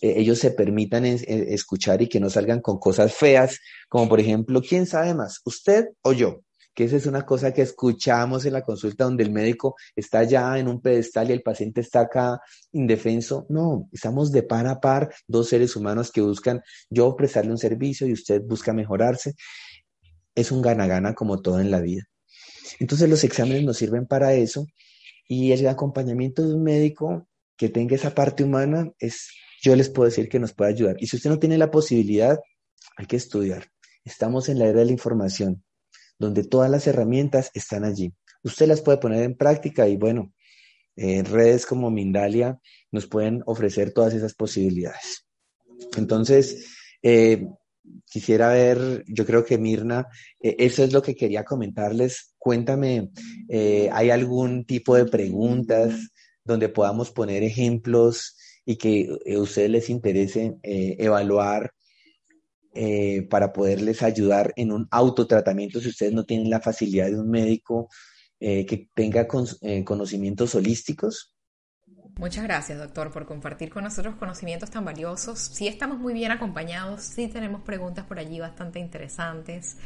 [0.00, 4.86] ellos se permitan escuchar y que no salgan con cosas feas, como por ejemplo, ¿quién
[4.86, 6.42] sabe más, usted o yo?
[6.78, 10.56] Que esa es una cosa que escuchamos en la consulta donde el médico está ya
[10.60, 13.46] en un pedestal y el paciente está acá indefenso.
[13.48, 18.06] No, estamos de par a par, dos seres humanos que buscan yo prestarle un servicio
[18.06, 19.34] y usted busca mejorarse.
[20.36, 22.04] Es un gana-gana como todo en la vida.
[22.78, 24.64] Entonces los exámenes nos sirven para eso
[25.26, 29.30] y el acompañamiento de un médico que tenga esa parte humana es,
[29.62, 30.94] yo les puedo decir que nos puede ayudar.
[31.00, 32.38] Y si usted no tiene la posibilidad,
[32.96, 33.66] hay que estudiar.
[34.04, 35.64] Estamos en la era de la información,
[36.18, 38.12] donde todas las herramientas están allí.
[38.42, 40.32] Usted las puede poner en práctica y bueno,
[40.96, 42.58] en redes como Mindalia
[42.90, 45.26] nos pueden ofrecer todas esas posibilidades.
[45.96, 47.46] Entonces, eh,
[48.06, 50.06] quisiera ver, yo creo que Mirna,
[50.40, 52.34] eh, eso es lo que quería comentarles.
[52.38, 53.10] Cuéntame,
[53.48, 55.94] eh, ¿hay algún tipo de preguntas
[56.44, 61.72] donde podamos poner ejemplos y que a eh, ustedes les interese evaluar
[63.30, 67.88] para poderles ayudar en un autotratamiento si ustedes no tienen la facilidad de un médico
[68.38, 71.34] que tenga conocimientos holísticos?
[72.18, 75.38] Muchas gracias, doctor, por compartir con nosotros conocimientos tan valiosos.
[75.38, 79.76] Sí estamos muy bien acompañados, sí tenemos preguntas por allí bastante interesantes.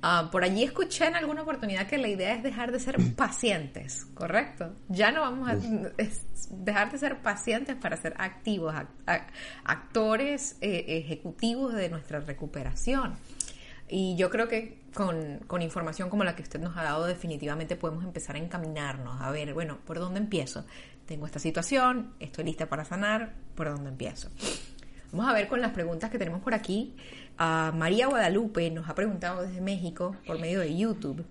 [0.00, 4.06] Ah, por allí escuché en alguna oportunidad que la idea es dejar de ser pacientes,
[4.14, 4.76] ¿correcto?
[4.88, 5.56] Ya no vamos a
[6.50, 8.74] dejar de ser pacientes para ser activos,
[9.64, 13.16] actores eh, ejecutivos de nuestra recuperación.
[13.90, 17.74] Y yo creo que con, con, información como la que usted nos ha dado, definitivamente
[17.74, 20.66] podemos empezar a encaminarnos, a ver, bueno, ¿por dónde empiezo?
[21.08, 24.28] tengo esta situación, estoy lista para sanar, ¿por dónde empiezo?
[25.10, 26.94] Vamos a ver con las preguntas que tenemos por aquí.
[27.38, 31.24] María Guadalupe nos ha preguntado desde México por medio de YouTube.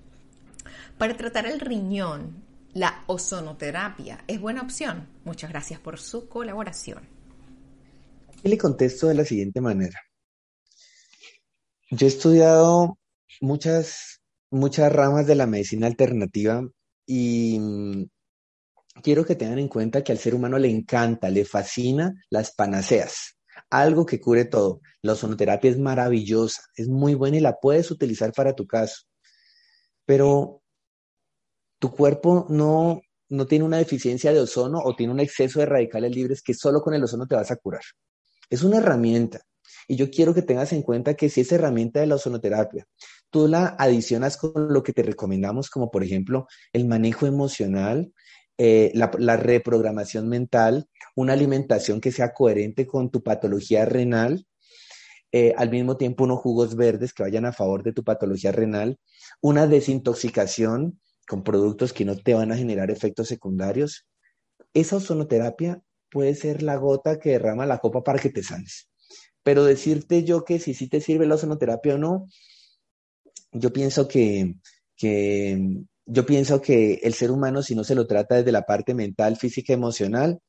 [0.98, 5.08] Para tratar el riñón, ¿la ozonoterapia es buena opción?
[5.26, 7.08] Muchas gracias por su colaboración.
[8.44, 10.00] Y le contesto de la siguiente manera.
[11.92, 12.98] Yo he estudiado
[13.42, 16.68] muchas, muchas ramas de la medicina alternativa
[17.06, 17.60] y
[19.04, 23.37] quiero que tengan en cuenta que al ser humano le encanta, le fascina las panaceas,
[23.70, 24.82] algo que cure todo.
[25.02, 29.04] La ozonoterapia es maravillosa, es muy buena y la puedes utilizar para tu caso.
[30.06, 30.62] Pero
[31.80, 36.16] tu cuerpo no, no tiene una deficiencia de ozono o tiene un exceso de radicales
[36.16, 37.82] libres que solo con el ozono te vas a curar.
[38.50, 39.42] Es una herramienta.
[39.88, 42.88] Y yo quiero que tengas en cuenta que si esa herramienta de la ozonoterapia
[43.30, 48.14] tú la adicionas con lo que te recomendamos, como por ejemplo el manejo emocional,
[48.58, 54.48] eh, la, reprogramación mental, una alimentación que sea coherente con tu patología renal,
[55.32, 58.98] eh, al mismo tiempo unos jugos verdes que vayan a favor de tu patología renal,
[59.42, 64.08] una desintoxicación con productos que no te van a generar efectos secundarios.
[64.74, 68.90] Esa ozonoterapia puede ser la gota que derrama la copa para que te sanes.
[69.44, 72.28] Pero decirte yo que si sí te sirve la ozonoterapia o no,
[73.52, 74.56] yo pienso que,
[74.96, 78.94] que yo pienso que el ser humano, si no se lo trata desde la parte
[78.94, 80.40] mental, física, emocional,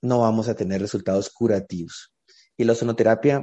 [0.00, 2.12] no vamos a tener resultados curativos.
[2.56, 3.42] Y la ozonoterapia,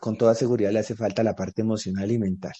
[0.00, 2.52] con toda seguridad, le hace falta la parte emocional y mental.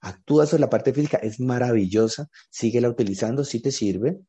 [0.00, 4.20] Actúa sobre la parte física, es maravillosa, síguela utilizando si te sirve,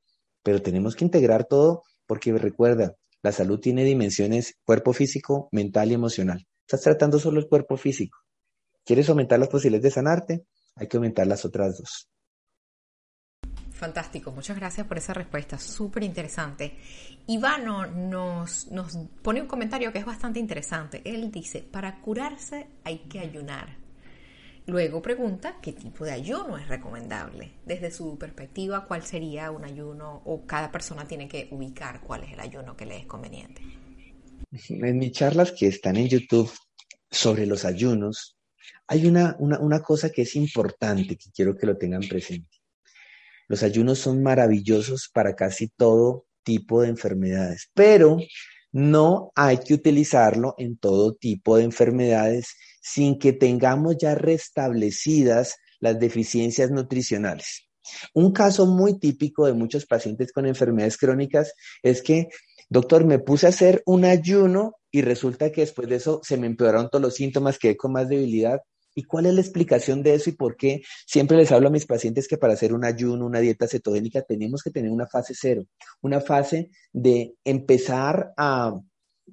[0.41, 5.93] pero tenemos que integrar todo porque recuerda, la salud tiene dimensiones cuerpo físico, mental y
[5.93, 6.48] emocional.
[6.62, 8.18] Estás tratando solo el cuerpo físico.
[8.84, 10.46] ¿Quieres aumentar las posibilidades de sanarte?
[10.76, 12.10] Hay que aumentar las otras dos.
[13.76, 16.78] Fantástico, muchas gracias por esa respuesta, súper interesante.
[17.28, 21.02] Ivano nos, nos pone un comentario que es bastante interesante.
[21.04, 23.76] Él dice, para curarse hay que ayunar.
[24.68, 27.52] Luego pregunta qué tipo de ayuno es recomendable.
[27.66, 32.32] Desde su perspectiva, ¿cuál sería un ayuno o cada persona tiene que ubicar cuál es
[32.32, 33.62] el ayuno que le es conveniente?
[34.70, 36.50] En mis charlas que están en YouTube
[37.12, 38.38] sobre los ayunos,
[38.88, 42.55] hay una, una, una cosa que es importante que quiero que lo tengan presente.
[43.48, 48.18] Los ayunos son maravillosos para casi todo tipo de enfermedades, pero
[48.72, 56.00] no hay que utilizarlo en todo tipo de enfermedades sin que tengamos ya restablecidas las
[56.00, 57.68] deficiencias nutricionales.
[58.14, 62.30] Un caso muy típico de muchos pacientes con enfermedades crónicas es que,
[62.70, 66.48] doctor, me puse a hacer un ayuno y resulta que después de eso se me
[66.48, 68.62] empeoraron todos los síntomas, quedé con más debilidad
[68.96, 71.86] ¿Y cuál es la explicación de eso y por qué siempre les hablo a mis
[71.86, 75.66] pacientes que para hacer un ayuno, una dieta cetogénica, tenemos que tener una fase cero,
[76.02, 78.74] una fase de empezar a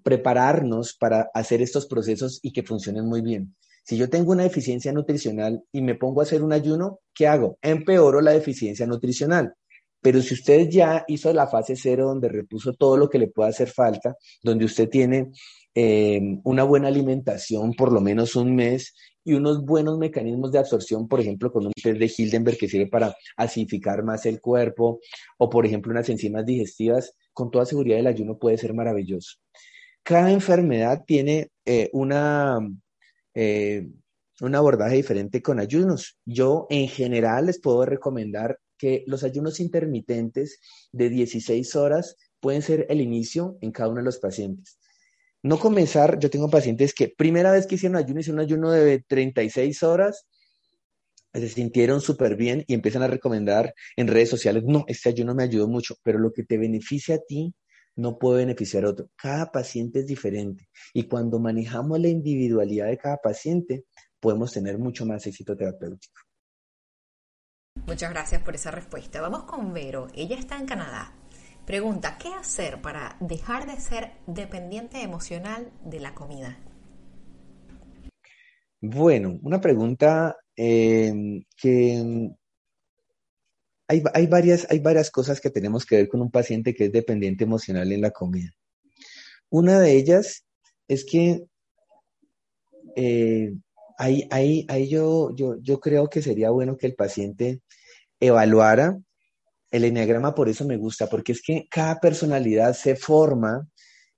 [0.03, 3.55] prepararnos para hacer estos procesos y que funcionen muy bien.
[3.85, 7.59] Si yo tengo una deficiencia nutricional y me pongo a hacer un ayuno, ¿qué hago?
[7.63, 9.55] Empeoro la deficiencia nutricional.
[10.03, 13.49] Pero si usted ya hizo la fase cero donde repuso todo lo que le pueda
[13.51, 15.31] hacer falta, donde usted tiene
[15.75, 18.95] eh, una buena alimentación por lo menos un mes
[19.25, 22.89] y unos buenos mecanismos de absorción, por ejemplo, con un test de Hildenberg que sirve
[22.89, 25.01] para acidificar más el cuerpo,
[25.39, 29.39] o por ejemplo unas enzimas digestivas, con toda seguridad el ayuno puede ser maravilloso.
[30.03, 32.59] Cada enfermedad tiene eh, una,
[33.35, 33.89] eh,
[34.41, 36.19] un abordaje diferente con ayunos.
[36.25, 40.59] Yo en general les puedo recomendar que los ayunos intermitentes
[40.91, 44.79] de 16 horas pueden ser el inicio en cada uno de los pacientes
[45.43, 49.01] no comenzar, yo tengo pacientes que primera vez que hicieron ayuno, hicieron un ayuno de
[49.01, 50.27] 36 horas,
[51.33, 55.43] se sintieron súper bien y empiezan a recomendar en redes sociales, no, este ayuno me
[55.43, 57.55] ayudó mucho, pero lo que te beneficia a ti
[57.97, 59.11] no puede beneficiar a otro.
[59.17, 63.85] Cada paciente es diferente y cuando manejamos la individualidad de cada paciente,
[64.21, 66.21] podemos tener mucho más éxito terapéutico.
[67.87, 69.21] Muchas gracias por esa respuesta.
[69.21, 70.07] Vamos con Vero.
[70.15, 71.13] Ella está en Canadá.
[71.67, 76.59] Pregunta, ¿qué hacer para dejar de ser dependiente emocional de la comida?
[78.81, 82.35] Bueno, una pregunta em, que em,
[83.89, 87.45] hay, varias, hay varias cosas que tenemos que ver con un paciente que es dependiente
[87.45, 88.51] emocional en la comida.
[89.51, 90.45] Una de ellas
[90.89, 91.45] es que
[92.97, 93.55] eh,
[94.03, 97.61] ahí, ahí, yo, yo, yo creo que sería bueno que el paciente
[98.21, 98.99] evaluara
[99.73, 103.67] el enneagrama por eso me gusta, porque es que cada personalidad se forma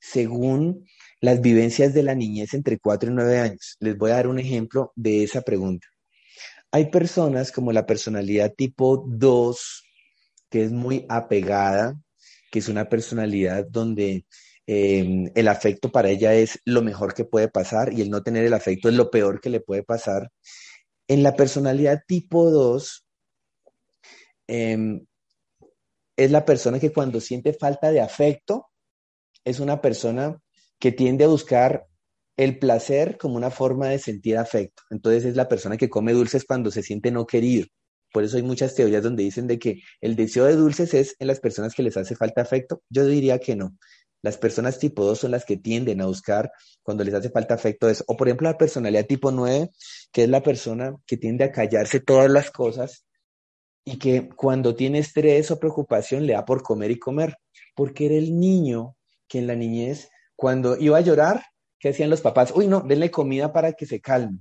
[0.00, 0.84] según
[1.20, 3.76] las vivencias de la niñez entre 4 y 9 años.
[3.78, 5.86] Les voy a dar un ejemplo de esa pregunta.
[6.72, 9.84] Hay personas como la personalidad tipo 2,
[10.50, 11.98] que es muy apegada,
[12.50, 14.26] que es una personalidad donde
[14.66, 18.44] em, el afecto para ella es lo mejor que puede pasar y el no tener
[18.44, 20.30] el afecto es lo peor que le puede pasar.
[21.08, 23.06] En la personalidad tipo 2,
[26.16, 28.66] es la persona que cuando siente falta de afecto,
[29.44, 30.40] es una persona
[30.78, 31.86] que tiende a buscar
[32.36, 34.82] el placer como una forma de sentir afecto.
[34.90, 37.66] Entonces es la persona que come dulces cuando se siente no querido.
[38.12, 41.26] Por eso hay muchas teorías donde dicen de que el deseo de dulces es en
[41.26, 42.82] las personas que les hace falta afecto.
[42.88, 43.76] Yo diría que no.
[44.24, 46.50] Las personas tipo 2 son las que tienden a buscar
[46.82, 48.04] cuando les hace falta afecto eso.
[48.08, 49.68] O por ejemplo la personalidad tipo 9,
[50.10, 53.04] que es la persona que tiende a callarse todas las cosas
[53.84, 57.36] y que cuando tiene estrés o preocupación le da por comer y comer,
[57.74, 58.96] porque era el niño
[59.28, 61.44] que en la niñez, cuando iba a llorar,
[61.78, 62.50] ¿qué hacían los papás?
[62.56, 64.38] Uy, no, denle comida para que se calme.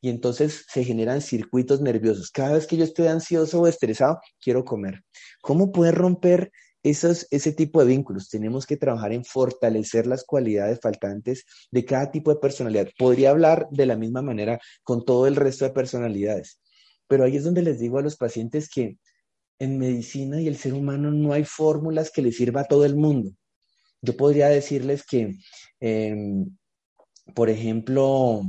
[0.00, 2.32] Y entonces se generan circuitos nerviosos.
[2.32, 5.04] Cada vez que yo estoy ansioso o estresado, quiero comer.
[5.40, 6.50] ¿Cómo puede romper
[6.82, 8.28] esos, ese tipo de vínculos?
[8.28, 12.88] Tenemos que trabajar en fortalecer las cualidades faltantes de cada tipo de personalidad.
[12.98, 16.60] Podría hablar de la misma manera con todo el resto de personalidades.
[17.08, 18.98] Pero ahí es donde les digo a los pacientes que
[19.58, 22.96] en medicina y el ser humano no hay fórmulas que le sirva a todo el
[22.96, 23.32] mundo.
[24.02, 25.36] Yo podría decirles que,
[25.80, 26.56] em,
[27.34, 28.42] por ejemplo,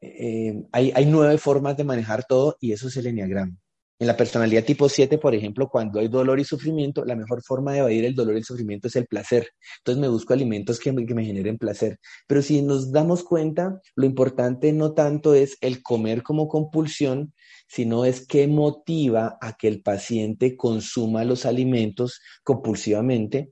[0.00, 3.56] em, hay, nueve formas de manejar todo y eso es el enneagrama.
[4.00, 7.72] En la personalidad tipo 7, por ejemplo, cuando hay dolor y sufrimiento, la mejor forma
[7.72, 9.50] de evadir el dolor y el sufrimiento es el placer.
[9.78, 12.00] Entonces me busco alimentos que me, generen placer.
[12.26, 17.34] Pero si nos damos cuenta, lo importante no tanto es el comer como compulsión,
[17.68, 23.50] sino es qué motiva a que el paciente consuma los alimentos compulsivamente.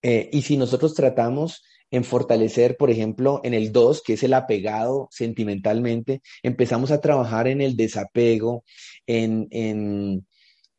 [0.00, 1.62] Eh, y si nosotros tratamos
[1.92, 7.46] en fortalecer, por ejemplo, en el 2, que es el apegado sentimentalmente, empezamos a trabajar
[7.46, 8.64] en el desapego,
[9.06, 10.26] en, en,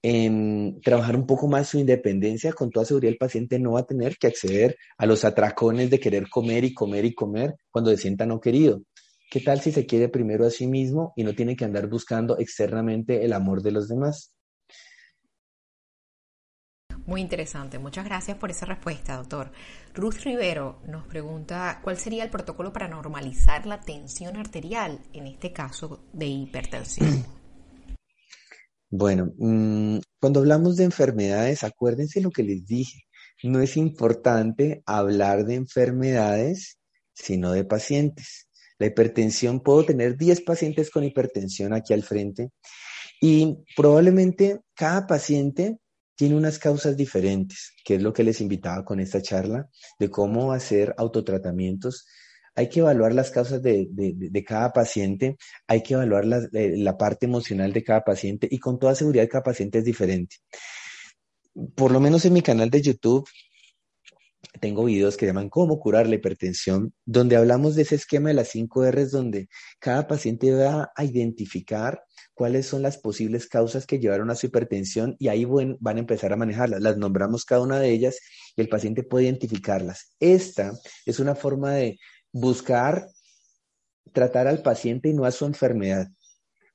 [0.02, 3.86] en, trabajar un poco más su independencia, con toda seguridad el paciente no va a
[3.86, 7.98] tener que acceder a los atracones de querer comer y comer y comer cuando se
[7.98, 8.82] sienta no querido.
[9.30, 12.40] ¿Qué tal si se quiere primero a sí mismo y no tiene que andar buscando
[12.40, 14.34] externamente el amor de los demás?
[17.06, 17.80] Muy interesante.
[17.80, 19.52] Muchas gracias por esa respuesta, doctor.
[19.94, 25.52] Ruth Rivero nos pregunta cuál sería el protocolo para normalizar la tensión arterial, en este
[25.52, 27.26] caso de hipertensión.
[28.96, 33.00] Bueno, mm, cuando hablamos de enfermedades, acuérdense lo que les dije.
[33.42, 36.78] No es importante hablar de enfermedades,
[37.12, 38.48] sino de pacientes.
[38.78, 42.52] La hipertensión, puedo tener 10 pacientes con hipertensión aquí al frente
[43.20, 45.80] y probablemente cada paciente
[46.16, 50.52] tiene unas causas diferentes, que es lo que les invitaba con esta charla, de cómo
[50.54, 52.06] hacer autotratamientos.
[52.56, 53.88] Hay que evaluar las causas de,
[54.46, 55.38] cada paciente,
[55.68, 59.28] hay que evaluar la, eh, la, parte emocional de cada paciente y con toda seguridad
[59.30, 60.36] cada paciente es diferente.
[61.76, 63.28] Por lo menos en mi canal de YouTube
[64.60, 68.50] tengo videos que llaman Cómo curar la hipertensión, donde hablamos de ese esquema de las
[68.50, 69.50] 5 R's, donde
[69.80, 72.04] cada paciente va a identificar
[72.34, 76.34] cuáles son las posibles causas que llevaron a su hipertensión y ahí van, a empezar
[76.34, 76.82] a manejarlas.
[76.82, 78.20] Las nombramos cada una de ellas
[78.56, 80.16] y el paciente puede identificarlas.
[80.20, 80.74] Esta
[81.06, 82.00] es una forma de
[82.32, 83.08] buscar
[84.12, 86.08] tratar al paciente y no a su enfermedad.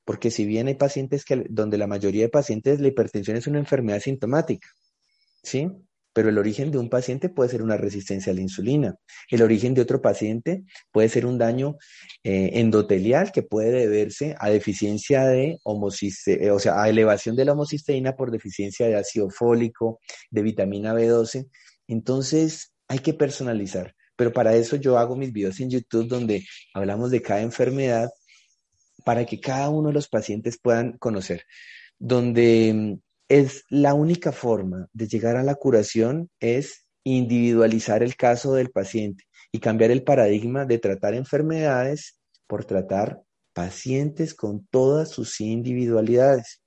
[0.05, 3.59] Porque si bien hay pacientes que, donde la mayoría de pacientes la hipertensión es una
[3.59, 4.67] enfermedad sintomática,
[5.43, 5.69] ¿sí?
[6.19, 8.97] Pero el origen de un paciente puede ser una resistencia a la insulina.
[9.29, 11.77] El origen de otro paciente puede ser un daño
[12.25, 17.45] eh, endotelial que puede deberse a deficiencia de homocisteína, eh, o sea, a elevación de
[17.45, 21.47] la homocisteína por deficiencia de ácido fólico, de vitamina B12.
[21.87, 23.95] Entonces, hay que personalizar.
[24.17, 26.43] Pero para eso yo hago mis videos en YouTube donde
[26.73, 28.09] hablamos de cada enfermedad
[29.05, 31.43] para que cada uno de los pacientes puedan conocer.
[31.97, 32.99] Donde
[33.29, 39.23] es la única forma de llegar a la curación es individualizar el caso del paciente
[39.51, 43.21] y cambiar el paradigma de tratar enfermedades por tratar
[43.53, 46.61] pacientes con todas sus individualidades.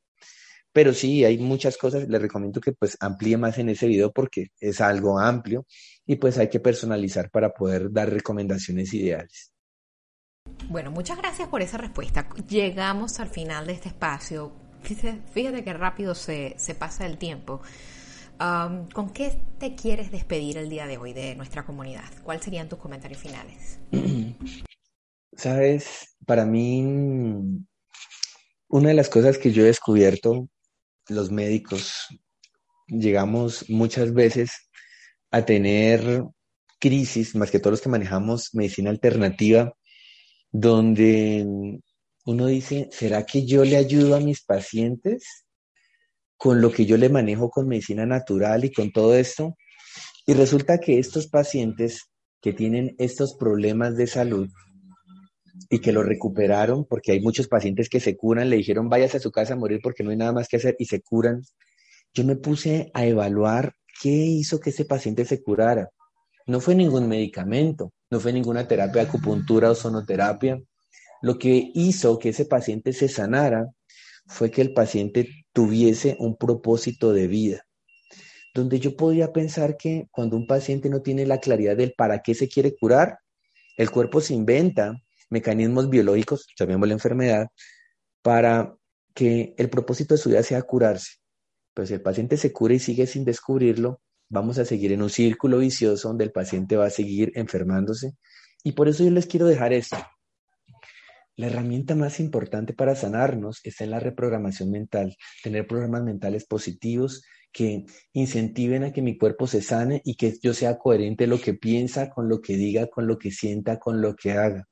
[0.72, 4.48] Pero sí, hay muchas cosas, les recomiendo que pues amplíe más en ese video porque
[4.58, 5.66] es algo amplio
[6.06, 9.52] y pues hay que personalizar para poder dar recomendaciones ideales.
[10.68, 12.28] Bueno, muchas gracias por esa respuesta.
[12.48, 17.60] Llegamos al final de este espacio fíjate que rápido se, pasa el tiempo.
[18.40, 22.10] Um, ¿Con qué te quieres despedir el día de hoy de nuestra comunidad?
[22.24, 23.78] ¿Cuáles serían tus comentarios finales?
[25.36, 26.82] Sabes, para mí,
[28.68, 30.48] una de las cosas que yo he descubierto,
[31.08, 32.08] los médicos,
[32.86, 34.68] llegamos muchas veces
[35.30, 36.24] a tener
[36.78, 39.72] crisis, más que todos los que manejamos medicina alternativa,
[40.50, 41.80] donde
[42.24, 45.44] uno dice, ¿será que yo le ayudo a mis pacientes
[46.36, 49.56] con lo que yo le manejo con medicina natural y con todo esto?
[50.26, 52.10] Y resulta que estos pacientes
[52.40, 54.48] que tienen estos problemas de salud
[55.68, 59.20] y que lo recuperaron, porque hay muchos pacientes que se curan, le dijeron váyase a
[59.20, 61.42] su casa a morir porque no hay nada más que hacer y se curan.
[62.14, 65.90] Yo me puse a evaluar qué hizo que ese paciente se curara.
[66.46, 70.60] No fue ningún medicamento, no fue ninguna terapia de acupuntura o sonoterapia,
[71.22, 73.72] lo que hizo que ese paciente se sanara
[74.26, 77.66] fue que el paciente tuviese un propósito de vida,
[78.54, 82.34] donde yo podía pensar que cuando un paciente no tiene la claridad del para qué
[82.34, 83.18] se quiere curar,
[83.76, 85.00] el cuerpo se inventa
[85.30, 87.46] mecanismos biológicos, llamémosle la enfermedad,
[88.20, 88.74] para
[89.14, 91.16] que el propósito de su vida sea curarse.
[91.74, 95.10] Pero si el paciente se cura y sigue sin descubrirlo, vamos a seguir en un
[95.10, 98.12] círculo vicioso donde el paciente va a seguir enfermándose.
[98.62, 99.96] Y por eso yo les quiero dejar esto.
[101.36, 107.22] La herramienta más importante para sanarnos es en la reprogramación mental, tener programas mentales positivos
[107.50, 111.54] que incentiven a que mi cuerpo se sane y que yo sea coherente lo que
[111.54, 114.68] piensa, con lo que diga, con lo que sienta, con lo que haga.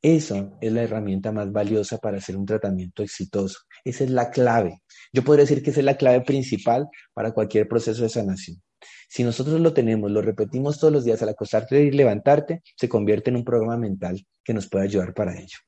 [0.00, 3.60] Eso es la herramienta más valiosa para hacer un tratamiento exitoso.
[3.84, 4.82] Esa es la clave.
[5.12, 8.62] Yo podría decir que esa es la clave principal para cualquier proceso de sanación.
[9.08, 13.30] Si nosotros lo tenemos, lo repetimos todos los días al acostarte y levantarte, se convierte
[13.30, 15.58] en un programa mental que nos puede ayudar para ello.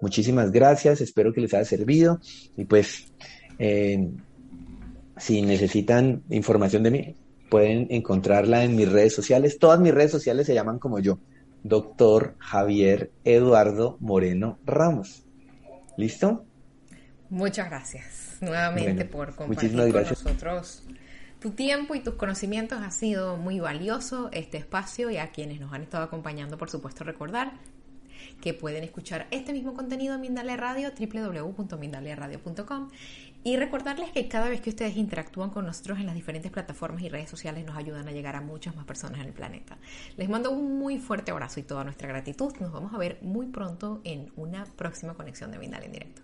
[0.00, 2.20] Muchísimas gracias, espero que les haya servido
[2.56, 3.12] y pues
[3.58, 4.08] Eh,
[5.16, 7.16] si necesitan información de mí,
[7.50, 9.58] pueden encontrarla en mis redes sociales.
[9.58, 11.18] Todas mis redes sociales se llaman como yo,
[11.64, 15.24] doctor Javier Eduardo Moreno Ramos.
[15.96, 16.44] ¿Listo?
[17.30, 20.24] Muchas gracias nuevamente por compartir con gracias.
[20.24, 20.84] nosotros
[21.40, 22.78] tu tiempo y tus conocimientos.
[22.80, 27.02] Ha sido muy valioso este espacio y a quienes nos han estado acompañando, por supuesto,
[27.02, 27.54] recordar
[28.40, 32.88] que pueden escuchar este mismo contenido en Mindalia Radio, www.mindaliaradio.com
[33.44, 37.08] y recordarles que cada vez que ustedes interactúan con nosotros en las diferentes plataformas y
[37.08, 39.78] redes sociales nos ayudan a llegar a muchas más personas en el planeta.
[40.16, 42.52] Les mando un muy fuerte abrazo y toda nuestra gratitud.
[42.60, 46.22] Nos vamos a ver muy pronto en una próxima conexión de Mindalia en directo.